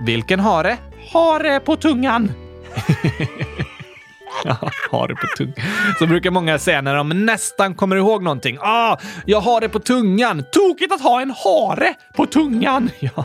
Vilken 0.00 0.40
hare? 0.40 0.76
Hare 1.12 1.60
på 1.60 1.76
tungan. 1.76 2.32
Ja, 4.44 4.70
har 4.90 5.08
det 5.08 5.14
på 5.14 5.26
tungan. 5.36 5.54
Så 5.98 6.06
brukar 6.06 6.30
många 6.30 6.58
säga 6.58 6.80
när 6.80 6.94
de 6.94 7.08
nästan 7.08 7.74
kommer 7.74 7.96
ihåg 7.96 8.22
någonting. 8.22 8.58
Ah, 8.60 8.96
jag 9.26 9.40
har 9.40 9.60
det 9.60 9.68
på 9.68 9.78
tungan. 9.78 10.44
Tokigt 10.52 10.92
att 10.92 11.00
ha 11.00 11.20
en 11.22 11.30
hare 11.30 11.94
på 12.16 12.26
tungan. 12.26 12.90
Ja, 13.00 13.24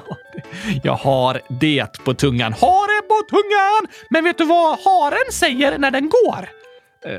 jag 0.83 0.93
har 0.93 1.41
det 1.49 2.03
på 2.03 2.13
tungan. 2.13 2.53
Hare 2.53 3.01
på 3.01 3.21
tungan! 3.29 3.93
Men 4.09 4.23
vet 4.23 4.37
du 4.37 4.45
vad 4.45 4.79
haren 4.79 5.31
säger 5.31 5.77
när 5.77 5.91
den 5.91 6.09
går? 6.09 6.49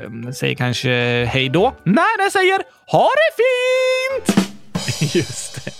Um, 0.05 0.33
säger 0.33 0.55
kanske 0.55 0.89
hej 1.25 1.49
då? 1.49 1.75
Nej, 1.83 2.05
den 2.17 2.31
säger 2.31 2.59
ha 2.87 3.09
det 3.09 3.43
fint! 3.43 4.55
Just 5.15 5.65
det. 5.65 5.71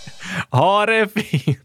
Ha 0.57 0.85
det 0.85 1.07
fint. 1.21 1.59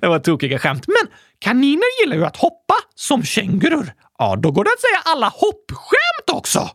Det 0.00 0.06
var 0.08 0.18
tokiga 0.18 0.58
skämt. 0.58 0.84
Men 0.86 1.10
kaniner 1.38 2.02
gillar 2.02 2.16
ju 2.16 2.24
att 2.24 2.36
hoppa 2.36 2.74
som 2.94 3.22
kängurur. 3.22 3.92
Ja, 4.18 4.36
då 4.36 4.50
går 4.50 4.64
det 4.64 4.70
att 4.70 4.80
säga 4.80 5.14
alla 5.14 5.28
hoppskämt 5.28 6.30
också! 6.32 6.70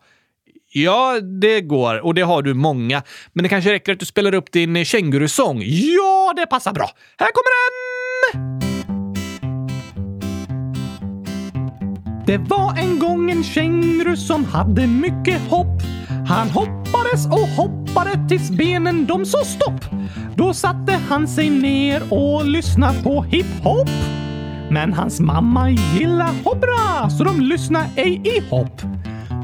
Ja, 0.76 1.20
det 1.42 1.62
går 1.62 2.06
och 2.06 2.14
det 2.14 2.22
har 2.22 2.42
du 2.42 2.54
många. 2.54 3.04
Men 3.34 3.44
det 3.44 3.50
kanske 3.50 3.72
räcker 3.72 3.94
att 3.94 4.00
du 4.00 4.06
spelar 4.06 4.34
upp 4.34 4.52
din 4.52 4.86
kängurusång. 4.86 5.62
Ja, 5.66 6.34
det 6.36 6.46
passar 6.46 6.74
bra. 6.74 6.90
Här 7.18 7.30
kommer 7.32 7.50
den! 7.54 8.74
Det 12.26 12.38
var 12.38 12.78
en 12.78 13.00
gång 13.00 13.32
en 13.32 13.44
känguru 13.44 14.18
som 14.18 14.46
hade 14.46 14.88
mycket 14.88 15.42
hopp. 15.50 15.82
Han 16.28 16.50
hoppades 16.50 17.26
och 17.26 17.48
hoppade 17.48 18.30
tills 18.30 18.50
benen 18.50 19.06
de 19.06 19.26
sa 19.26 19.46
stopp. 19.46 19.86
Då 20.36 20.54
satte 20.54 20.92
han 21.10 21.28
sig 21.28 21.50
ner 21.50 22.14
och 22.14 22.46
lyssnade 22.46 23.04
på 23.04 23.24
hiphop. 23.24 23.90
Men 24.74 24.94
hans 24.94 25.20
mamma 25.20 25.70
gillar 25.70 26.44
hoppra 26.44 27.10
så 27.10 27.24
de 27.24 27.42
lyssnar 27.42 27.86
ej 27.96 28.22
i 28.26 28.50
hopp. 28.50 28.82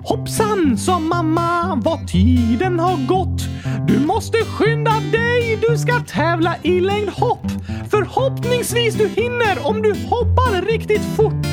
Hoppsan, 0.04 0.78
sa 0.78 1.00
mamma, 1.00 1.76
vad 1.76 2.08
tiden 2.08 2.80
har 2.80 3.08
gått. 3.08 3.42
Du 3.88 4.00
måste 4.00 4.38
skynda 4.38 4.92
dig, 5.12 5.60
du 5.70 5.78
ska 5.78 6.00
tävla 6.00 6.56
i 6.64 6.80
längdhopp. 6.80 7.48
Förhoppningsvis 7.92 8.96
du 8.96 9.08
hinner 9.08 9.68
om 9.68 9.82
du 9.82 9.90
hoppar 9.90 10.62
riktigt 10.62 11.06
fort. 11.16 11.46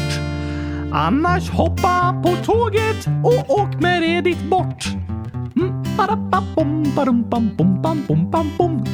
Annars 0.93 1.51
hoppa 1.51 2.23
på 2.25 2.37
tåget 2.45 3.07
och 3.25 3.61
åk 3.61 3.81
med 3.81 4.25
det 4.25 4.49
bort. 4.51 4.87
Mm, 5.57 5.85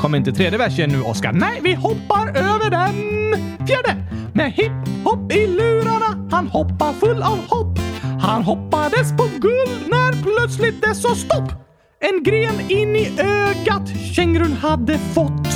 Kom 0.01 0.15
inte 0.15 0.33
tredje 0.33 0.59
versen 0.59 0.91
nu, 0.91 1.03
Oskar? 1.03 1.33
Nej, 1.33 1.61
vi 1.62 1.75
hoppar 1.75 2.29
över 2.29 2.71
den! 2.71 3.51
Fjärde! 3.66 3.97
Med 4.35 4.52
hiphop 4.52 5.33
i 5.33 5.47
lurarna, 5.47 6.28
han 6.31 6.49
hoppar 6.49 6.92
full 6.92 7.23
av 7.23 7.38
hopp. 7.49 7.78
Han 8.21 8.42
hoppades 8.42 9.16
på 9.16 9.23
guld 9.40 9.90
när 9.90 10.12
plötsligt 10.23 10.83
det 10.83 10.95
sa 10.95 11.14
stopp. 11.14 11.52
En 12.00 12.23
gren 12.23 12.61
in 12.71 12.97
i 12.97 13.21
ögat 13.21 13.88
kängurun 14.14 14.52
hade 14.52 14.99
fått. 14.99 15.49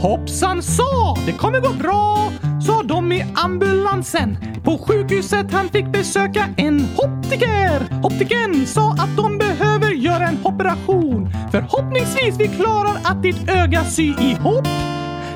Hoppsan 0.00 0.62
sa, 0.62 1.16
det 1.26 1.32
kommer 1.32 1.60
gå 1.60 1.72
bra, 1.72 2.32
sa 2.66 2.82
de 2.82 3.12
i 3.12 3.24
ambulansen. 3.34 4.36
På 4.64 4.78
sjukhuset 4.78 5.52
han 5.52 5.68
fick 5.68 5.86
besöka 5.86 6.48
en 6.56 6.88
optiker. 6.96 8.00
Optiken 8.02 8.66
sa 8.66 8.92
att 8.92 9.16
de 9.16 9.38
behöver 9.38 9.90
göra 9.90 10.28
en 10.28 10.38
operation. 10.44 11.30
Förhoppningsvis 11.50 12.36
vi 12.38 12.48
klarar 12.48 12.96
att 13.04 13.22
ditt 13.22 13.48
öga 13.48 13.84
sy 13.84 14.02
ihop. 14.02 14.68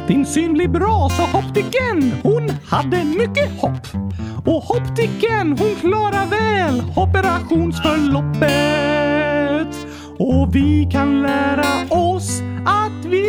Din 0.09 0.27
syn 0.27 0.53
blir 0.53 0.69
bra, 0.69 1.09
sa 1.09 1.39
optiken. 1.39 2.13
Hon 2.23 2.51
hade 2.65 3.05
mycket 3.05 3.61
hopp. 3.61 3.87
Och 4.47 4.71
optiken, 4.71 5.59
hon 5.59 5.75
klarar 5.81 6.27
väl 6.27 6.83
operationsförloppet. 6.97 9.87
Och 10.19 10.57
vi 10.57 10.89
kan 10.93 11.23
lära 11.23 11.67
oss 11.91 12.43
att 12.67 13.05
vi 13.05 13.25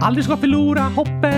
aldrig 0.00 0.24
ska 0.24 0.36
förlora 0.36 0.82
hoppet. 0.82 1.32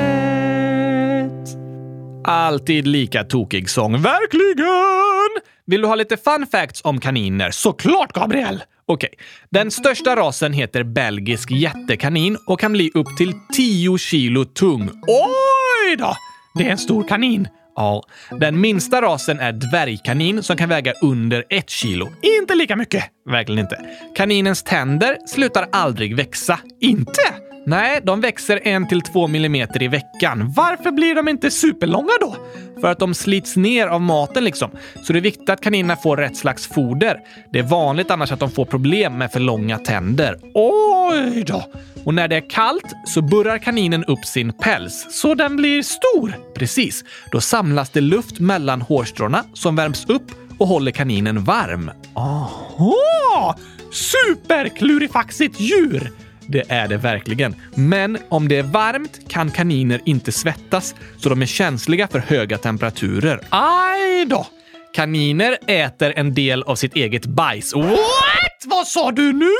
Alltid 2.25 2.87
lika 2.87 3.25
tokig 3.25 3.71
sång. 3.71 4.03
Verkligen! 4.03 5.43
Vill 5.67 5.81
du 5.81 5.87
ha 5.87 5.95
lite 5.95 6.17
fun 6.17 6.47
facts 6.53 6.81
om 6.85 7.01
kaniner? 7.01 7.51
Såklart, 7.51 8.13
Gabriel! 8.13 8.63
Okej. 8.87 9.11
Den 9.51 9.71
största 9.71 10.17
rasen 10.17 10.53
heter 10.53 10.83
belgisk 10.83 11.51
jättekanin 11.51 12.39
och 12.47 12.61
kan 12.61 12.73
bli 12.73 12.91
upp 12.95 13.17
till 13.17 13.33
10 13.57 13.99
kilo 13.99 14.45
tung. 14.45 14.91
Oj 15.07 15.97
då! 15.99 16.17
Det 16.55 16.67
är 16.67 16.71
en 16.71 16.79
stor 16.79 17.09
kanin. 17.09 17.49
Ja, 17.77 18.03
den 18.41 18.61
minsta 18.61 19.03
rasen 19.03 19.41
är 19.41 19.53
dvärgkanin 19.53 20.43
som 20.43 20.57
kan 20.57 20.69
väga 20.69 20.93
under 21.03 21.45
ett 21.51 21.71
kilo. 21.71 22.09
Inte 22.41 22.55
lika 22.55 22.77
mycket. 22.77 23.05
Verkligen 23.31 23.59
inte. 23.59 23.79
Kaninens 24.17 24.63
tänder 24.63 25.19
slutar 25.27 25.67
aldrig 25.73 26.17
växa. 26.17 26.59
Inte? 26.81 27.23
Nej, 27.67 28.01
de 28.03 28.21
växer 28.21 28.61
en 28.69 28.89
till 28.89 29.01
två 29.01 29.27
millimeter 29.27 29.83
i 29.83 29.89
veckan. 29.89 30.53
Varför 30.57 30.91
blir 30.91 31.15
de 31.15 31.29
inte 31.29 31.51
superlånga 31.51 32.13
då? 32.21 32.37
För 32.81 32.89
att 32.89 32.99
de 32.99 33.15
slits 33.15 33.57
ner 33.57 33.87
av 33.87 34.01
maten 34.01 34.45
liksom. 34.45 34.71
Så 35.03 35.13
det 35.13 35.19
är 35.19 35.21
viktigt 35.21 35.51
att 35.51 35.61
kaninerna 35.61 35.97
får 35.97 36.17
rätt 36.17 36.37
slags 36.37 36.67
foder. 36.67 37.19
Det 37.53 37.59
är 37.59 37.63
vanligt 37.63 38.11
annars 38.11 38.33
att 38.33 38.41
de 38.41 38.51
får 38.51 38.65
problem 38.65 39.19
med 39.19 39.33
för 39.33 39.41
långa 39.41 39.79
tänder. 39.79 40.39
Oj 40.55 41.45
då! 41.47 41.65
Och 42.05 42.15
när 42.15 42.29
det 42.29 42.37
är 42.37 42.51
kallt 42.51 42.93
så 43.07 43.23
burrar 43.23 43.59
kaninen 43.59 44.05
upp 44.05 44.25
sin 44.25 44.53
päls 44.53 45.07
så 45.11 45.35
den 45.35 45.57
blir 45.57 45.83
stor. 45.83 46.35
Precis. 46.55 47.05
Då 47.33 47.41
samlas 47.41 47.91
det 47.91 48.01
luft 48.01 48.41
mellan 48.41 48.83
hårstråna 48.83 49.45
som 49.53 49.77
värms 49.77 50.07
upp 50.09 50.31
och 50.59 50.67
håller 50.67 50.91
kaninen 50.91 51.45
varm. 51.45 51.91
Aha! 52.15 53.57
Superklurifaxigt 53.93 55.61
djur! 55.61 56.24
Det 56.49 56.63
är 56.69 56.89
det 56.89 56.97
verkligen. 56.97 57.55
Men 57.75 58.19
om 58.29 58.49
det 58.49 58.57
är 58.57 58.63
varmt 58.63 59.29
kan 59.29 59.51
kaniner 59.51 60.01
inte 60.05 60.33
svettas, 60.33 60.95
så 61.19 61.29
de 61.29 61.43
är 61.43 61.47
känsliga 61.47 62.09
för 62.09 62.19
höga 62.19 62.59
temperaturer. 62.59 63.41
Aj 63.51 64.27
då! 64.27 64.47
Kaniner 64.95 65.59
äter 65.67 66.13
en 66.17 66.35
del 66.35 66.63
av 66.63 66.77
sitt 66.77 66.97
eget 66.97 67.27
bajs. 67.27 67.75
What? 67.75 68.55
Vad 68.67 68.87
sa 68.87 69.11
du 69.11 69.33
nu? 69.33 69.51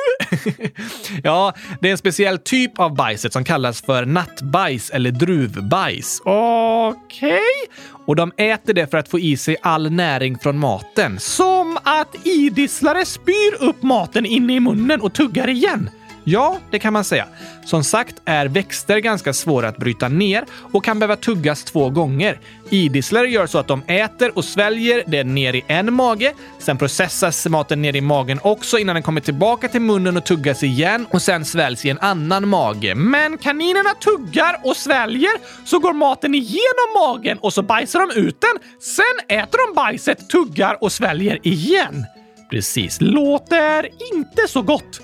ja, 1.23 1.55
det 1.81 1.89
är 1.89 1.93
en 1.93 1.99
speciell 1.99 2.39
typ 2.39 2.79
av 2.79 2.95
bajset 2.95 3.33
som 3.33 3.45
kallas 3.45 3.83
för 3.83 4.07
nattbajs 4.07 4.91
eller 4.91 5.11
druvbajs. 5.11 6.21
Okej. 6.25 7.31
Okay. 7.31 7.41
Och 8.07 8.17
de 8.17 8.33
äter 8.37 8.75
det 8.75 8.91
för 8.91 8.99
att 8.99 9.09
få 9.09 9.19
i 9.19 9.37
sig 9.37 9.57
all 9.63 9.91
näring 9.91 10.39
från 10.39 10.59
maten. 10.59 11.21
Som 11.21 11.79
att 11.83 12.27
idisslare 12.27 13.05
spyr 13.05 13.55
upp 13.61 13.83
maten 13.83 14.27
inne 14.27 14.55
i 14.55 14.61
munnen 14.61 15.01
och 15.01 15.15
tuggar 15.15 15.49
igen. 15.49 15.91
Ja, 16.25 16.59
det 16.71 16.79
kan 16.79 16.93
man 16.93 17.05
säga. 17.05 17.27
Som 17.65 17.85
sagt 17.85 18.17
är 18.25 18.47
växter 18.47 18.99
ganska 18.99 19.33
svåra 19.33 19.69
att 19.69 19.77
bryta 19.77 20.09
ner 20.09 20.45
och 20.73 20.85
kan 20.85 20.99
behöva 20.99 21.17
tuggas 21.17 21.65
två 21.65 21.91
gånger. 21.91 22.41
Idisslare 22.71 23.29
gör 23.29 23.47
så 23.47 23.59
att 23.59 23.69
de 23.69 23.83
äter 23.87 24.39
och 24.39 24.45
sväljer 24.45 25.03
det 25.07 25.25
ner 25.25 25.55
i 25.55 25.65
en 25.67 25.95
mage. 25.95 26.35
Sen 26.59 26.79
processas 26.79 27.47
maten 27.47 27.83
ner 27.83 27.97
i 27.97 28.01
magen 28.01 28.39
också 28.43 28.79
innan 28.79 28.95
den 28.95 29.03
kommer 29.03 29.21
tillbaka 29.21 29.69
till 29.69 29.81
munnen 29.81 30.17
och 30.17 30.25
tuggas 30.25 30.63
igen 30.63 31.07
och 31.11 31.23
sen 31.23 31.45
sväljs 31.45 31.85
i 31.85 31.91
en 31.91 31.99
annan 31.99 32.49
mage. 32.49 32.95
Men 32.95 33.39
kaninerna 33.39 33.91
tuggar 33.91 34.61
och 34.65 34.77
sväljer 34.77 35.33
så 35.65 35.79
går 35.79 35.93
maten 35.93 36.35
igenom 36.35 36.89
magen 36.99 37.39
och 37.39 37.53
så 37.53 37.63
bajsar 37.63 38.01
de 38.01 38.21
ut 38.21 38.41
den. 38.41 38.71
Sen 38.81 39.39
äter 39.39 39.59
de 39.69 39.75
bajset, 39.75 40.29
tuggar 40.31 40.79
och 40.81 40.93
sväljer 40.93 41.39
igen. 41.43 42.07
Precis. 42.51 43.01
Låter 43.01 43.89
inte 44.15 44.49
så 44.49 44.63
gott. 44.63 45.01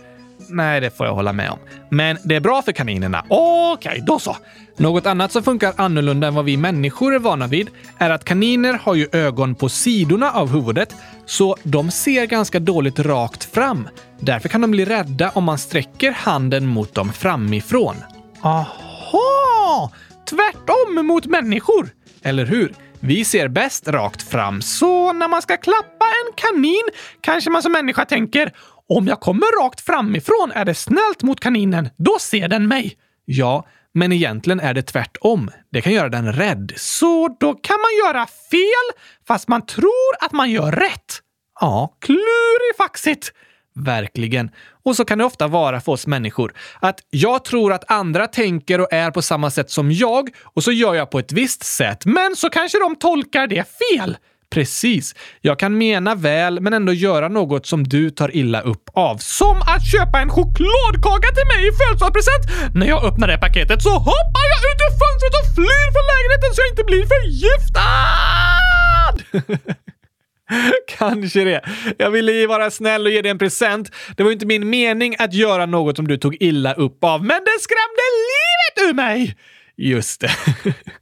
Nej, 0.51 0.81
det 0.81 0.97
får 0.97 1.07
jag 1.07 1.15
hålla 1.15 1.33
med 1.33 1.51
om. 1.51 1.59
Men 1.89 2.19
det 2.25 2.37
är 2.37 2.41
bra 2.41 2.63
för 2.63 2.73
kaninerna. 2.73 3.25
Okej, 3.29 3.91
okay, 3.91 4.01
då 4.07 4.19
så. 4.19 4.37
Något 4.77 5.07
annat 5.07 5.33
som 5.33 5.43
funkar 5.43 5.73
annorlunda 5.77 6.27
än 6.27 6.35
vad 6.35 6.45
vi 6.45 6.57
människor 6.57 7.15
är 7.15 7.19
vana 7.19 7.47
vid 7.47 7.71
är 7.99 8.11
att 8.11 8.25
kaniner 8.25 8.75
har 8.83 8.95
ju 8.95 9.09
ögon 9.13 9.55
på 9.55 9.69
sidorna 9.69 10.31
av 10.31 10.53
huvudet, 10.53 10.95
så 11.27 11.57
de 11.63 11.91
ser 11.91 12.27
ganska 12.27 12.61
dåligt 12.61 12.99
rakt 12.99 13.45
fram. 13.45 13.89
Därför 14.21 14.49
kan 14.49 14.61
de 14.61 14.71
bli 14.71 14.85
rädda 14.85 15.31
om 15.31 15.45
man 15.45 15.59
sträcker 15.59 16.13
handen 16.13 16.67
mot 16.67 16.95
dem 16.95 17.13
framifrån. 17.13 17.97
Aha! 18.43 19.93
Tvärtom 20.31 21.07
mot 21.07 21.27
människor! 21.27 21.89
Eller 22.23 22.47
hur? 22.47 22.75
Vi 23.01 23.25
ser 23.25 23.49
bäst 23.49 23.89
rakt 23.89 24.23
fram, 24.23 24.63
så 24.63 25.13
när 25.13 25.29
man 25.29 25.43
ska 25.43 25.57
klappa 25.57 26.05
en 26.05 26.33
kanin 26.35 26.83
kanske 27.21 27.51
man 27.51 27.63
som 27.63 27.73
människa 27.73 28.05
tänker 28.05 28.53
om 28.91 29.07
jag 29.07 29.21
kommer 29.21 29.65
rakt 29.65 29.81
framifrån 29.81 30.53
är 30.55 30.65
det 30.65 30.75
snällt 30.75 31.23
mot 31.23 31.41
kaninen. 31.41 31.89
Då 31.97 32.17
ser 32.21 32.49
den 32.49 32.69
mig. 32.69 32.97
Ja, 33.25 33.67
men 33.95 34.13
egentligen 34.13 34.61
är 34.61 34.75
det 34.75 34.83
tvärtom. 34.83 35.51
Det 35.73 35.81
kan 35.81 35.93
göra 35.93 36.09
den 36.09 36.33
rädd. 36.33 36.73
Så 36.77 37.37
då 37.41 37.55
kan 37.55 37.77
man 37.77 38.09
göra 38.09 38.27
fel 38.27 39.03
fast 39.29 39.49
man 39.49 39.67
tror 39.67 40.17
att 40.21 40.33
man 40.33 40.51
gör 40.51 40.73
rätt. 40.73 41.21
Ja, 41.61 41.97
klurifaxigt! 42.01 43.33
Verkligen. 43.75 44.51
Och 44.85 44.97
så 44.97 45.05
kan 45.05 45.19
det 45.19 45.25
ofta 45.25 45.47
vara 45.47 45.81
för 45.81 45.93
oss 45.93 46.07
människor. 46.07 46.53
Att 46.81 47.01
jag 47.11 47.45
tror 47.45 47.73
att 47.73 47.91
andra 47.91 48.27
tänker 48.27 48.81
och 48.81 48.93
är 48.93 49.11
på 49.11 49.23
samma 49.23 49.51
sätt 49.51 49.71
som 49.71 49.93
jag 49.93 50.29
och 50.43 50.65
så 50.65 50.73
gör 50.73 50.95
jag 50.95 51.11
på 51.11 51.19
ett 51.19 51.33
visst 51.33 51.65
sätt, 51.65 52.07
men 52.07 52.37
så 52.37 52.51
kanske 52.51 52.79
de 52.79 52.97
tolkar 52.97 53.47
det 53.47 53.65
fel. 53.79 54.17
Precis. 54.51 55.15
Jag 55.41 55.59
kan 55.59 55.79
mena 55.79 56.15
väl, 56.15 56.61
men 56.61 56.73
ändå 56.73 56.93
göra 56.93 57.29
något 57.29 57.67
som 57.67 57.85
du 57.85 58.11
tar 58.11 58.37
illa 58.37 58.61
upp 58.61 58.91
av. 58.95 59.17
Som 59.17 59.63
att 59.63 59.91
köpa 59.93 60.21
en 60.21 60.31
chokladkaka 60.31 61.29
till 61.37 61.47
mig 61.53 61.69
i 61.69 61.73
födelsedagspresent! 61.73 62.75
När 62.75 62.87
jag 62.87 63.05
öppnar 63.05 63.29
det 63.29 63.39
paketet 63.39 63.83
så 63.83 63.91
hoppar 63.91 64.45
jag 64.53 64.61
ut 64.71 64.81
ur 64.87 64.93
fönstret 65.03 65.35
och 65.41 65.47
flyr 65.55 65.87
från 65.95 66.07
lägenheten 66.13 66.55
så 66.55 66.61
jag 66.63 66.71
inte 66.73 66.85
blir 66.85 67.05
förgiftad! 67.15 68.61
Kanske 70.99 71.45
det. 71.45 71.61
Jag 71.99 72.11
ville 72.11 72.33
ju 72.33 72.47
vara 72.47 72.71
snäll 72.71 73.07
och 73.07 73.13
ge 73.13 73.23
dig 73.23 73.31
en 73.31 73.39
present. 73.39 73.91
Det 74.17 74.23
var 74.23 74.31
ju 74.31 74.33
inte 74.33 74.47
min 74.47 74.71
mening 74.71 75.17
att 75.19 75.35
göra 75.35 75.67
något 75.67 75.97
som 75.97 76.09
du 76.09 76.17
tog 76.17 76.37
illa 76.41 76.73
upp 76.73 77.05
av, 77.05 77.21
men 77.25 77.41
det 77.45 77.61
skrämde 77.61 78.03
livet 78.31 78.91
ur 78.91 78.95
mig! 78.95 79.37
Just 79.77 80.21
det. 80.21 80.31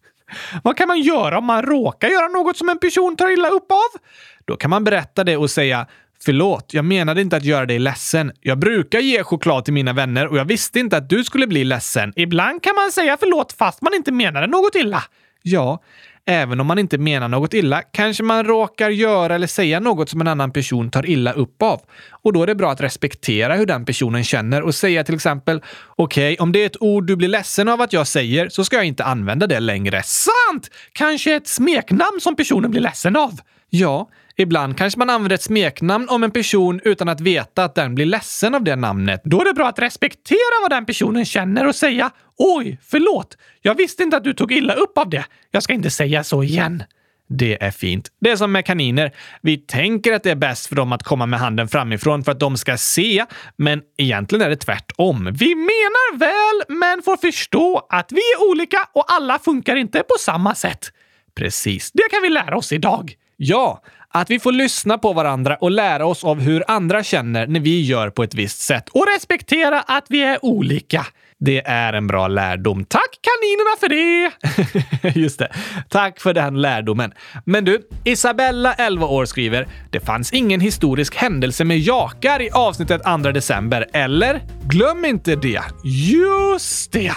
Vad 0.62 0.76
kan 0.76 0.88
man 0.88 1.00
göra 1.00 1.38
om 1.38 1.44
man 1.44 1.62
råkar 1.62 2.08
göra 2.08 2.28
något 2.28 2.56
som 2.56 2.68
en 2.68 2.78
person 2.78 3.16
tar 3.16 3.32
illa 3.32 3.48
upp 3.48 3.72
av? 3.72 4.00
Då 4.44 4.56
kan 4.56 4.70
man 4.70 4.84
berätta 4.84 5.24
det 5.24 5.36
och 5.36 5.50
säga 5.50 5.86
Förlåt, 6.20 6.74
jag 6.74 6.84
menade 6.84 7.20
inte 7.20 7.36
att 7.36 7.44
göra 7.44 7.66
dig 7.66 7.78
ledsen. 7.78 8.32
Jag 8.40 8.58
brukar 8.58 8.98
ge 8.98 9.22
choklad 9.22 9.64
till 9.64 9.74
mina 9.74 9.92
vänner 9.92 10.26
och 10.26 10.38
jag 10.38 10.44
visste 10.44 10.80
inte 10.80 10.96
att 10.96 11.08
du 11.08 11.24
skulle 11.24 11.46
bli 11.46 11.64
ledsen. 11.64 12.12
Ibland 12.16 12.62
kan 12.62 12.74
man 12.74 12.92
säga 12.92 13.16
förlåt 13.20 13.52
fast 13.52 13.82
man 13.82 13.94
inte 13.94 14.12
menade 14.12 14.46
något 14.46 14.74
illa. 14.74 15.02
Ja, 15.42 15.82
Även 16.30 16.60
om 16.60 16.66
man 16.66 16.78
inte 16.78 16.98
menar 16.98 17.28
något 17.28 17.54
illa 17.54 17.82
kanske 17.82 18.22
man 18.22 18.44
råkar 18.44 18.90
göra 18.90 19.34
eller 19.34 19.46
säga 19.46 19.80
något 19.80 20.08
som 20.08 20.20
en 20.20 20.28
annan 20.28 20.52
person 20.52 20.90
tar 20.90 21.10
illa 21.10 21.32
upp 21.32 21.62
av. 21.62 21.80
Och 22.10 22.32
då 22.32 22.42
är 22.42 22.46
det 22.46 22.54
bra 22.54 22.70
att 22.70 22.80
respektera 22.80 23.54
hur 23.54 23.66
den 23.66 23.84
personen 23.84 24.24
känner 24.24 24.62
och 24.62 24.74
säga 24.74 25.04
till 25.04 25.14
exempel 25.14 25.62
“Okej, 25.96 26.32
okay, 26.32 26.42
om 26.42 26.52
det 26.52 26.62
är 26.62 26.66
ett 26.66 26.82
ord 26.82 27.06
du 27.06 27.16
blir 27.16 27.28
ledsen 27.28 27.68
av 27.68 27.80
att 27.80 27.92
jag 27.92 28.06
säger 28.06 28.48
så 28.48 28.64
ska 28.64 28.76
jag 28.76 28.84
inte 28.84 29.04
använda 29.04 29.46
det 29.46 29.60
längre.” 29.60 30.02
Sant! 30.02 30.70
Kanske 30.92 31.34
ett 31.34 31.48
smeknamn 31.48 32.20
som 32.20 32.36
personen 32.36 32.70
blir 32.70 32.80
ledsen 32.80 33.16
av. 33.16 33.40
Ja, 33.70 34.08
Ibland 34.40 34.78
kanske 34.78 34.98
man 34.98 35.10
använder 35.10 35.34
ett 35.34 35.42
smeknamn 35.42 36.08
om 36.08 36.24
en 36.24 36.30
person 36.30 36.80
utan 36.84 37.08
att 37.08 37.20
veta 37.20 37.64
att 37.64 37.74
den 37.74 37.94
blir 37.94 38.06
ledsen 38.06 38.54
av 38.54 38.64
det 38.64 38.76
namnet. 38.76 39.20
Då 39.24 39.40
är 39.40 39.44
det 39.44 39.54
bra 39.54 39.68
att 39.68 39.78
respektera 39.78 40.62
vad 40.62 40.70
den 40.70 40.86
personen 40.86 41.24
känner 41.24 41.66
och 41.66 41.74
säga 41.74 42.10
“Oj, 42.38 42.78
förlåt. 42.82 43.36
Jag 43.62 43.74
visste 43.74 44.02
inte 44.02 44.16
att 44.16 44.24
du 44.24 44.34
tog 44.34 44.52
illa 44.52 44.74
upp 44.74 44.98
av 44.98 45.10
det. 45.10 45.24
Jag 45.50 45.62
ska 45.62 45.72
inte 45.72 45.90
säga 45.90 46.24
så 46.24 46.42
igen.” 46.42 46.82
Det 47.30 47.62
är 47.62 47.70
fint. 47.70 48.08
Det 48.20 48.30
är 48.30 48.36
som 48.36 48.52
med 48.52 48.64
kaniner. 48.64 49.12
Vi 49.42 49.56
tänker 49.56 50.12
att 50.12 50.22
det 50.22 50.30
är 50.30 50.36
bäst 50.36 50.66
för 50.66 50.76
dem 50.76 50.92
att 50.92 51.02
komma 51.02 51.26
med 51.26 51.40
handen 51.40 51.68
framifrån 51.68 52.24
för 52.24 52.32
att 52.32 52.40
de 52.40 52.56
ska 52.56 52.76
se, 52.76 53.24
men 53.56 53.82
egentligen 53.98 54.44
är 54.44 54.50
det 54.50 54.56
tvärtom. 54.56 55.30
Vi 55.38 55.54
menar 55.54 56.18
väl, 56.18 56.76
men 56.78 57.02
får 57.02 57.16
förstå 57.16 57.86
att 57.90 58.12
vi 58.12 58.20
är 58.20 58.50
olika 58.50 58.88
och 58.92 59.12
alla 59.12 59.38
funkar 59.38 59.76
inte 59.76 59.98
på 59.98 60.14
samma 60.20 60.54
sätt. 60.54 60.92
Precis, 61.36 61.92
det 61.92 62.02
kan 62.10 62.22
vi 62.22 62.28
lära 62.28 62.56
oss 62.56 62.72
idag. 62.72 63.14
Ja, 63.36 63.82
att 64.08 64.30
vi 64.30 64.40
får 64.40 64.52
lyssna 64.52 64.98
på 64.98 65.12
varandra 65.12 65.56
och 65.56 65.70
lära 65.70 66.06
oss 66.06 66.24
av 66.24 66.40
hur 66.40 66.64
andra 66.68 67.02
känner 67.04 67.46
när 67.46 67.60
vi 67.60 67.82
gör 67.82 68.10
på 68.10 68.22
ett 68.22 68.34
visst 68.34 68.60
sätt 68.60 68.88
och 68.88 69.06
respektera 69.14 69.80
att 69.80 70.06
vi 70.08 70.22
är 70.22 70.44
olika. 70.44 71.06
Det 71.40 71.66
är 71.66 71.92
en 71.92 72.06
bra 72.06 72.28
lärdom. 72.28 72.84
Tack 72.84 73.18
kaninerna 73.20 73.76
för 73.80 73.88
det! 73.88 75.18
Just 75.20 75.38
det. 75.38 75.52
Tack 75.88 76.20
för 76.20 76.34
den 76.34 76.60
lärdomen. 76.60 77.12
Men 77.44 77.64
du, 77.64 77.80
Isabella, 78.04 78.74
11 78.74 79.06
år, 79.06 79.24
skriver 79.24 79.68
“Det 79.90 80.00
fanns 80.00 80.32
ingen 80.32 80.60
historisk 80.60 81.14
händelse 81.14 81.64
med 81.64 81.78
jakar 81.78 82.42
i 82.42 82.50
avsnittet 82.50 83.02
2 83.04 83.16
december, 83.16 83.86
eller? 83.92 84.42
Glöm 84.64 85.04
inte 85.04 85.36
det!” 85.36 85.62
Just 85.84 86.92
det! 86.92 87.12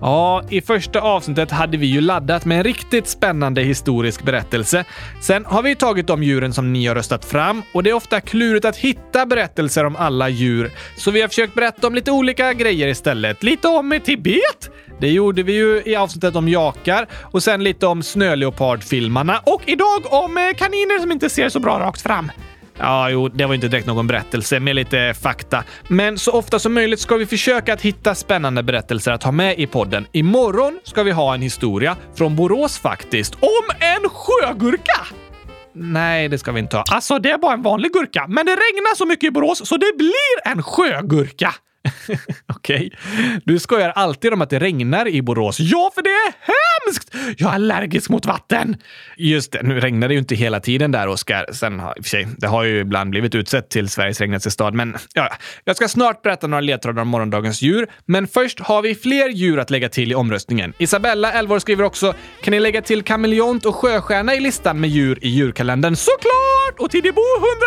Ja, 0.00 0.44
i 0.50 0.60
första 0.60 1.00
avsnittet 1.00 1.50
hade 1.50 1.76
vi 1.76 1.86
ju 1.86 2.00
laddat 2.00 2.44
med 2.44 2.58
en 2.58 2.64
riktigt 2.64 3.08
spännande 3.08 3.62
historisk 3.62 4.22
berättelse. 4.22 4.84
Sen 5.22 5.44
har 5.44 5.62
vi 5.62 5.76
tagit 5.76 6.06
de 6.06 6.22
djuren 6.22 6.52
som 6.52 6.72
ni 6.72 6.86
har 6.86 6.94
röstat 6.94 7.24
fram 7.24 7.62
och 7.72 7.82
det 7.82 7.90
är 7.90 7.94
ofta 7.94 8.20
klurigt 8.20 8.64
att 8.64 8.76
hitta 8.76 9.26
berättelser 9.26 9.84
om 9.84 9.96
alla 9.96 10.28
djur, 10.28 10.70
så 10.96 11.10
vi 11.10 11.20
har 11.20 11.28
försökt 11.28 11.54
berätta 11.54 11.86
om 11.86 11.94
lite 11.94 12.10
olika 12.10 12.52
grejer 12.52 12.88
istället. 12.88 13.42
Lite 13.42 13.63
om 13.68 14.00
Tibet, 14.04 14.70
Det 15.00 15.10
gjorde 15.10 15.42
vi 15.42 15.52
ju 15.52 15.82
i 15.84 15.96
avsnittet 15.96 16.36
om 16.36 16.48
jakar 16.48 17.06
och 17.22 17.42
sen 17.42 17.64
lite 17.64 17.86
om 17.86 18.02
snöleopardfilmarna 18.02 19.40
och 19.46 19.62
idag 19.66 20.12
om 20.12 20.36
eh, 20.36 20.56
kaniner 20.56 20.98
som 20.98 21.12
inte 21.12 21.30
ser 21.30 21.48
så 21.48 21.60
bra 21.60 21.78
rakt 21.80 22.02
fram. 22.02 22.30
Ja, 22.78 23.10
jo, 23.10 23.28
det 23.28 23.46
var 23.46 23.54
inte 23.54 23.68
direkt 23.68 23.86
någon 23.86 24.06
berättelse, 24.06 24.60
med 24.60 24.76
lite 24.76 25.14
fakta. 25.22 25.64
Men 25.88 26.18
så 26.18 26.32
ofta 26.32 26.58
som 26.58 26.74
möjligt 26.74 27.00
ska 27.00 27.16
vi 27.16 27.26
försöka 27.26 27.72
att 27.72 27.80
hitta 27.80 28.14
spännande 28.14 28.62
berättelser 28.62 29.12
att 29.12 29.22
ha 29.22 29.32
med 29.32 29.58
i 29.58 29.66
podden. 29.66 30.06
Imorgon 30.12 30.80
ska 30.84 31.02
vi 31.02 31.10
ha 31.10 31.34
en 31.34 31.42
historia 31.42 31.96
från 32.14 32.36
Borås 32.36 32.78
faktiskt, 32.78 33.34
om 33.34 33.76
en 33.80 34.08
sjögurka! 34.08 35.00
Nej, 35.74 36.28
det 36.28 36.38
ska 36.38 36.52
vi 36.52 36.60
inte 36.60 36.76
ha. 36.76 36.84
Alltså, 36.90 37.18
det 37.18 37.30
är 37.30 37.38
bara 37.38 37.52
en 37.52 37.62
vanlig 37.62 37.92
gurka, 37.92 38.26
men 38.28 38.46
det 38.46 38.52
regnar 38.52 38.96
så 38.96 39.06
mycket 39.06 39.28
i 39.28 39.30
Borås 39.30 39.68
så 39.68 39.76
det 39.76 39.92
blir 39.98 40.52
en 40.52 40.62
sjögurka. 40.62 41.54
Okej. 42.46 42.76
Okay. 42.76 42.90
Du 43.44 43.58
skojar 43.58 43.90
alltid 43.90 44.32
om 44.32 44.42
att 44.42 44.50
det 44.50 44.58
regnar 44.58 45.08
i 45.08 45.22
Borås. 45.22 45.60
Ja, 45.60 45.90
för 45.94 46.02
det 46.02 46.08
är 46.10 46.34
hemskt! 46.40 47.14
Jag 47.38 47.50
är 47.50 47.54
allergisk 47.54 48.10
mot 48.10 48.26
vatten. 48.26 48.76
Just 49.16 49.52
det, 49.52 49.62
nu 49.62 49.80
regnar 49.80 50.08
det 50.08 50.14
ju 50.14 50.20
inte 50.20 50.34
hela 50.34 50.60
tiden 50.60 50.92
där, 50.92 51.08
Oskar. 51.08 51.46
Sen 51.52 51.80
har, 51.80 51.94
i 51.96 52.00
och 52.00 52.04
för 52.04 52.10
sig, 52.10 52.28
det 52.38 52.46
har 52.46 52.64
ju 52.64 52.80
ibland 52.80 53.10
blivit 53.10 53.34
utsett 53.34 53.70
till 53.70 53.88
Sveriges 53.88 54.20
regnigaste 54.20 54.50
stad, 54.50 54.74
men 54.74 54.96
ja, 55.14 55.28
jag 55.64 55.76
ska 55.76 55.88
snart 55.88 56.22
berätta 56.22 56.46
några 56.46 56.60
ledtrådar 56.60 57.02
om 57.02 57.08
morgondagens 57.08 57.62
djur. 57.62 57.86
Men 58.06 58.26
först 58.26 58.60
har 58.60 58.82
vi 58.82 58.94
fler 58.94 59.28
djur 59.28 59.58
att 59.58 59.70
lägga 59.70 59.88
till 59.88 60.12
i 60.12 60.14
omröstningen. 60.14 60.72
Isabella, 60.78 61.32
11 61.32 61.54
år, 61.54 61.58
skriver 61.58 61.84
också 61.84 62.14
“Kan 62.42 62.50
ni 62.50 62.60
lägga 62.60 62.82
till 62.82 63.02
kameleont 63.02 63.66
och 63.66 63.74
sjöstjärna 63.74 64.34
i 64.34 64.40
listan 64.40 64.80
med 64.80 64.90
djur 64.90 65.18
i 65.22 65.28
djurkalendern?” 65.28 65.96
Såklart! 65.96 66.78
Och 66.78 66.90
Tidibo, 66.90 67.22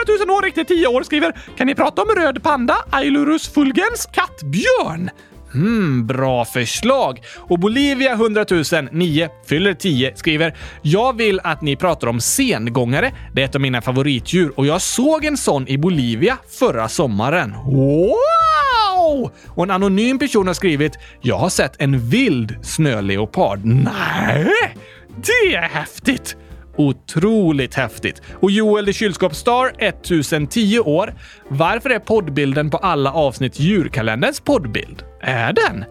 100 0.08 0.26
000 0.26 0.38
år, 0.38 0.42
riktigt 0.42 0.68
10 0.68 0.88
år, 0.88 1.04
skriver 1.04 1.34
“Kan 1.58 1.68
ni 1.68 1.76
prata 1.76 2.02
om 2.02 2.10
röd 2.10 2.44
panda, 2.44 2.78
Ailurus 2.92 3.54
fulgens, 3.54 4.07
kattbjörn. 4.14 5.10
Hmm, 5.54 6.08
bra 6.08 6.46
förslag! 6.46 7.22
Och 7.38 7.60
Bolivia 7.60 8.14
100 8.14 8.46
009 8.92 9.30
fyller 9.46 9.74
10 9.74 10.16
skriver 10.16 10.58
“Jag 10.82 11.18
vill 11.18 11.40
att 11.44 11.62
ni 11.62 11.76
pratar 11.76 12.08
om 12.08 12.22
sengångare. 12.22 13.12
Det 13.34 13.42
är 13.42 13.46
ett 13.46 13.56
av 13.56 13.62
mina 13.62 13.82
favoritdjur 13.82 14.52
och 14.56 14.66
jag 14.66 14.82
såg 14.82 15.26
en 15.26 15.38
sån 15.38 15.68
i 15.68 15.78
Bolivia 15.78 16.38
förra 16.60 16.90
sommaren. 16.90 17.54
Wow! 17.66 19.32
Och 19.48 19.64
en 19.64 19.72
anonym 19.72 20.20
person 20.20 20.48
har 20.48 20.54
skrivit 20.54 20.98
“Jag 21.22 21.38
har 21.38 21.50
sett 21.50 21.82
en 21.82 22.10
vild 22.10 22.56
snöleopard. 22.62 23.66
Nej! 23.66 24.76
Det 25.16 25.56
är 25.56 25.62
häftigt!” 25.62 26.36
Otroligt 26.78 27.76
häftigt. 27.76 28.22
Och 28.40 28.52
Joel 28.52 28.86
the 28.86 28.94
Kylskåpsstar, 28.94 29.72
1010 29.78 30.80
år. 30.80 31.14
Varför 31.48 31.90
är 31.90 32.00
poddbilden 32.00 32.70
på 32.70 32.78
alla 32.78 33.12
avsnitt 33.12 33.60
djurkalenderns 33.60 34.40
poddbild? 34.40 35.04
Är 35.22 35.54
den? 35.54 35.86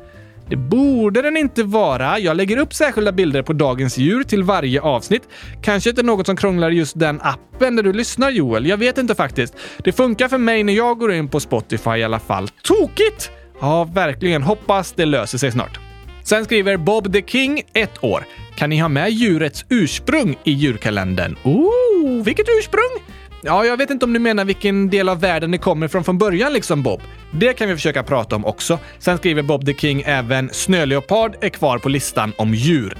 Det 0.49 0.57
borde 0.57 1.23
den 1.23 1.37
inte 1.37 1.63
vara. 1.63 2.19
Jag 2.19 2.37
lägger 2.37 2.57
upp 2.57 2.75
särskilda 2.75 3.13
bilder 3.13 3.43
på 3.43 3.53
dagens 3.53 3.99
djur 3.99 4.23
till 4.23 4.43
varje 4.43 4.81
avsnitt. 4.81 5.23
Kanske 5.63 5.91
inte 5.91 6.03
något 6.03 6.27
som 6.27 6.37
krånglar 6.37 6.71
just 6.71 6.99
den 6.99 7.21
appen 7.23 7.77
där 7.77 7.83
du 7.83 7.93
lyssnar 7.93 8.31
Joel. 8.31 8.67
Jag 8.67 8.77
vet 8.77 8.99
inte 8.99 9.15
faktiskt. 9.15 9.55
Det 9.79 9.93
funkar 9.93 10.29
för 10.29 10.39
mig 10.39 10.65
när 10.65 10.73
jag 10.73 10.99
går 10.99 11.13
in 11.13 11.29
på 11.29 11.41
Spotify 11.41 11.91
i 11.91 12.05
alla 12.05 12.19
fall. 12.19 12.49
Tokigt! 12.63 13.31
Ja, 13.61 13.85
verkligen. 13.85 14.43
Hoppas 14.43 14.93
det 14.93 15.05
löser 15.05 15.39
sig 15.39 15.53
snart. 15.53 15.81
Sen 16.23 16.45
skriver 16.45 16.77
Bob 16.77 17.13
the 17.13 17.23
King, 17.23 17.63
ett 17.73 18.05
år. 18.05 18.25
Kan 18.57 18.71
ni 18.71 18.79
ha 18.79 18.89
med 18.89 19.11
djurets 19.11 19.65
ursprung 19.69 20.37
i 20.45 20.53
djurkalendern? 20.53 21.37
Oh, 21.43 22.25
vilket 22.25 22.47
ursprung? 22.59 23.03
Ja, 23.43 23.65
jag 23.65 23.77
vet 23.77 23.91
inte 23.91 24.05
om 24.05 24.13
du 24.13 24.19
menar 24.19 24.45
vilken 24.45 24.91
del 24.91 25.09
av 25.09 25.21
världen 25.21 25.51
det 25.51 25.59
kommer 25.59 25.89
från 25.89 26.05
från 26.05 26.19
början 26.19 26.53
liksom 26.53 26.83
Bob. 26.83 27.01
Det 27.31 27.53
kan 27.53 27.69
vi 27.69 27.75
försöka 27.75 28.03
prata 28.03 28.37
om 28.37 28.45
också. 28.45 28.79
Sen 28.99 29.19
skriver 29.19 29.43
Bob 29.43 29.67
the 29.67 29.75
King 29.75 30.03
även 30.07 30.51
snöleopard 30.53 31.37
är 31.41 31.49
kvar 31.49 31.79
på 31.79 31.89
listan 31.89 32.33
om 32.39 32.55
djur. 32.55 32.99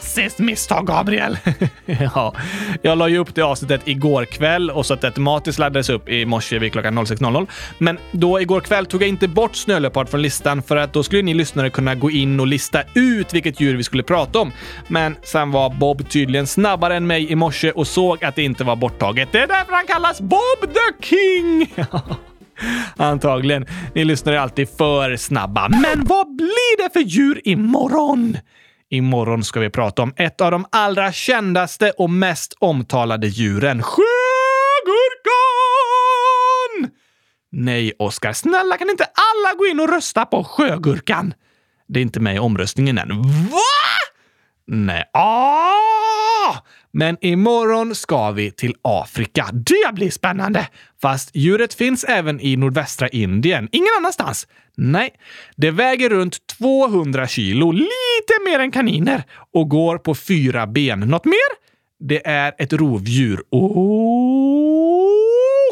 Klassiskt 0.00 0.38
misstag, 0.38 0.86
Gabriel! 0.86 1.38
ja, 1.86 2.34
jag 2.82 2.98
la 2.98 3.08
ju 3.08 3.18
upp 3.18 3.34
det 3.34 3.42
avsnittet 3.42 3.80
igår 3.84 4.24
kväll 4.24 4.70
och 4.70 4.86
så 4.86 4.94
att 4.94 5.00
det 5.00 5.06
automatiskt 5.06 5.58
laddades 5.58 5.90
upp 5.90 6.08
i 6.08 6.26
morse 6.26 6.58
vid 6.58 6.72
klockan 6.72 6.98
06.00. 6.98 7.46
Men 7.78 7.98
då 8.12 8.40
igår 8.40 8.60
kväll 8.60 8.86
tog 8.86 9.02
jag 9.02 9.08
inte 9.08 9.28
bort 9.28 9.56
snöleopard 9.56 10.08
från 10.08 10.22
listan 10.22 10.62
för 10.62 10.76
att 10.76 10.92
då 10.92 11.02
skulle 11.02 11.22
ni 11.22 11.34
lyssnare 11.34 11.70
kunna 11.70 11.94
gå 11.94 12.10
in 12.10 12.40
och 12.40 12.46
lista 12.46 12.82
ut 12.94 13.34
vilket 13.34 13.60
djur 13.60 13.76
vi 13.76 13.84
skulle 13.84 14.02
prata 14.02 14.38
om. 14.38 14.52
Men 14.88 15.16
sen 15.22 15.50
var 15.50 15.70
Bob 15.70 16.08
tydligen 16.08 16.46
snabbare 16.46 16.96
än 16.96 17.06
mig 17.06 17.32
i 17.32 17.34
morse 17.34 17.70
och 17.70 17.86
såg 17.86 18.24
att 18.24 18.36
det 18.36 18.42
inte 18.42 18.64
var 18.64 18.76
borttaget. 18.76 19.28
Det 19.32 19.38
är 19.38 19.46
därför 19.46 19.72
han 19.72 19.86
kallas 19.86 20.20
Bob 20.20 20.74
the 20.74 21.06
King! 21.06 21.74
Antagligen. 22.96 23.66
Ni 23.94 24.04
lyssnar 24.04 24.32
alltid 24.32 24.68
för 24.78 25.16
snabba. 25.16 25.68
Men 25.68 26.04
vad 26.04 26.36
blir 26.36 26.82
det 26.82 26.92
för 26.92 27.00
djur 27.00 27.40
imorgon? 27.44 28.36
Imorgon 28.92 29.44
ska 29.44 29.60
vi 29.60 29.70
prata 29.70 30.02
om 30.02 30.12
ett 30.16 30.40
av 30.40 30.50
de 30.50 30.66
allra 30.72 31.12
kändaste 31.12 31.90
och 31.90 32.10
mest 32.10 32.54
omtalade 32.58 33.26
djuren. 33.26 33.82
Sjögurkan! 33.82 34.10
Nej, 37.52 37.92
Oskar. 37.98 38.32
Snälla, 38.32 38.76
kan 38.76 38.90
inte 38.90 39.04
alla 39.04 39.58
gå 39.58 39.66
in 39.66 39.80
och 39.80 39.88
rösta 39.88 40.26
på 40.26 40.44
sjögurkan? 40.44 41.34
Det 41.88 42.00
är 42.00 42.02
inte 42.02 42.20
med 42.20 42.34
i 42.36 42.38
omröstningen 42.38 42.98
än. 42.98 43.22
Va? 43.22 43.58
Nej. 44.66 45.04
Ah! 45.12 46.54
Men 46.92 47.16
imorgon 47.20 47.94
ska 47.94 48.30
vi 48.30 48.50
till 48.50 48.74
Afrika. 48.82 49.48
Det 49.52 49.94
blir 49.94 50.10
spännande! 50.10 50.68
Fast 51.02 51.30
djuret 51.36 51.74
finns 51.74 52.04
även 52.04 52.40
i 52.40 52.56
nordvästra 52.56 53.08
Indien. 53.08 53.68
Ingen 53.72 53.90
annanstans. 53.98 54.46
Nej, 54.76 55.10
det 55.56 55.70
väger 55.70 56.08
runt 56.08 56.46
200 56.46 57.28
kilo, 57.28 57.72
lite 57.72 58.34
mer 58.44 58.58
än 58.58 58.70
kaniner, 58.70 59.22
och 59.52 59.68
går 59.68 59.98
på 59.98 60.14
fyra 60.14 60.66
ben. 60.66 61.00
Något 61.00 61.24
mer? 61.24 61.60
Det 62.00 62.26
är 62.26 62.52
ett 62.58 62.72
rovdjur. 62.72 63.42
Oh, 63.50 65.08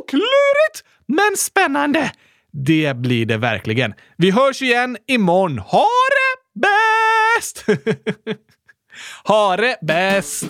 klurigt, 0.09 0.85
men 1.07 1.37
spännande! 1.37 2.13
Det 2.53 2.97
blir 2.97 3.27
det 3.27 3.37
verkligen. 3.37 3.95
Vi 4.17 4.31
hörs 4.31 4.63
igen 4.63 4.97
imorgon. 5.07 5.59
Ha 5.59 5.87
det 6.11 6.61
bäst! 6.61 7.65
Ha 9.25 9.57
det 9.57 9.79
bäst! 9.81 10.45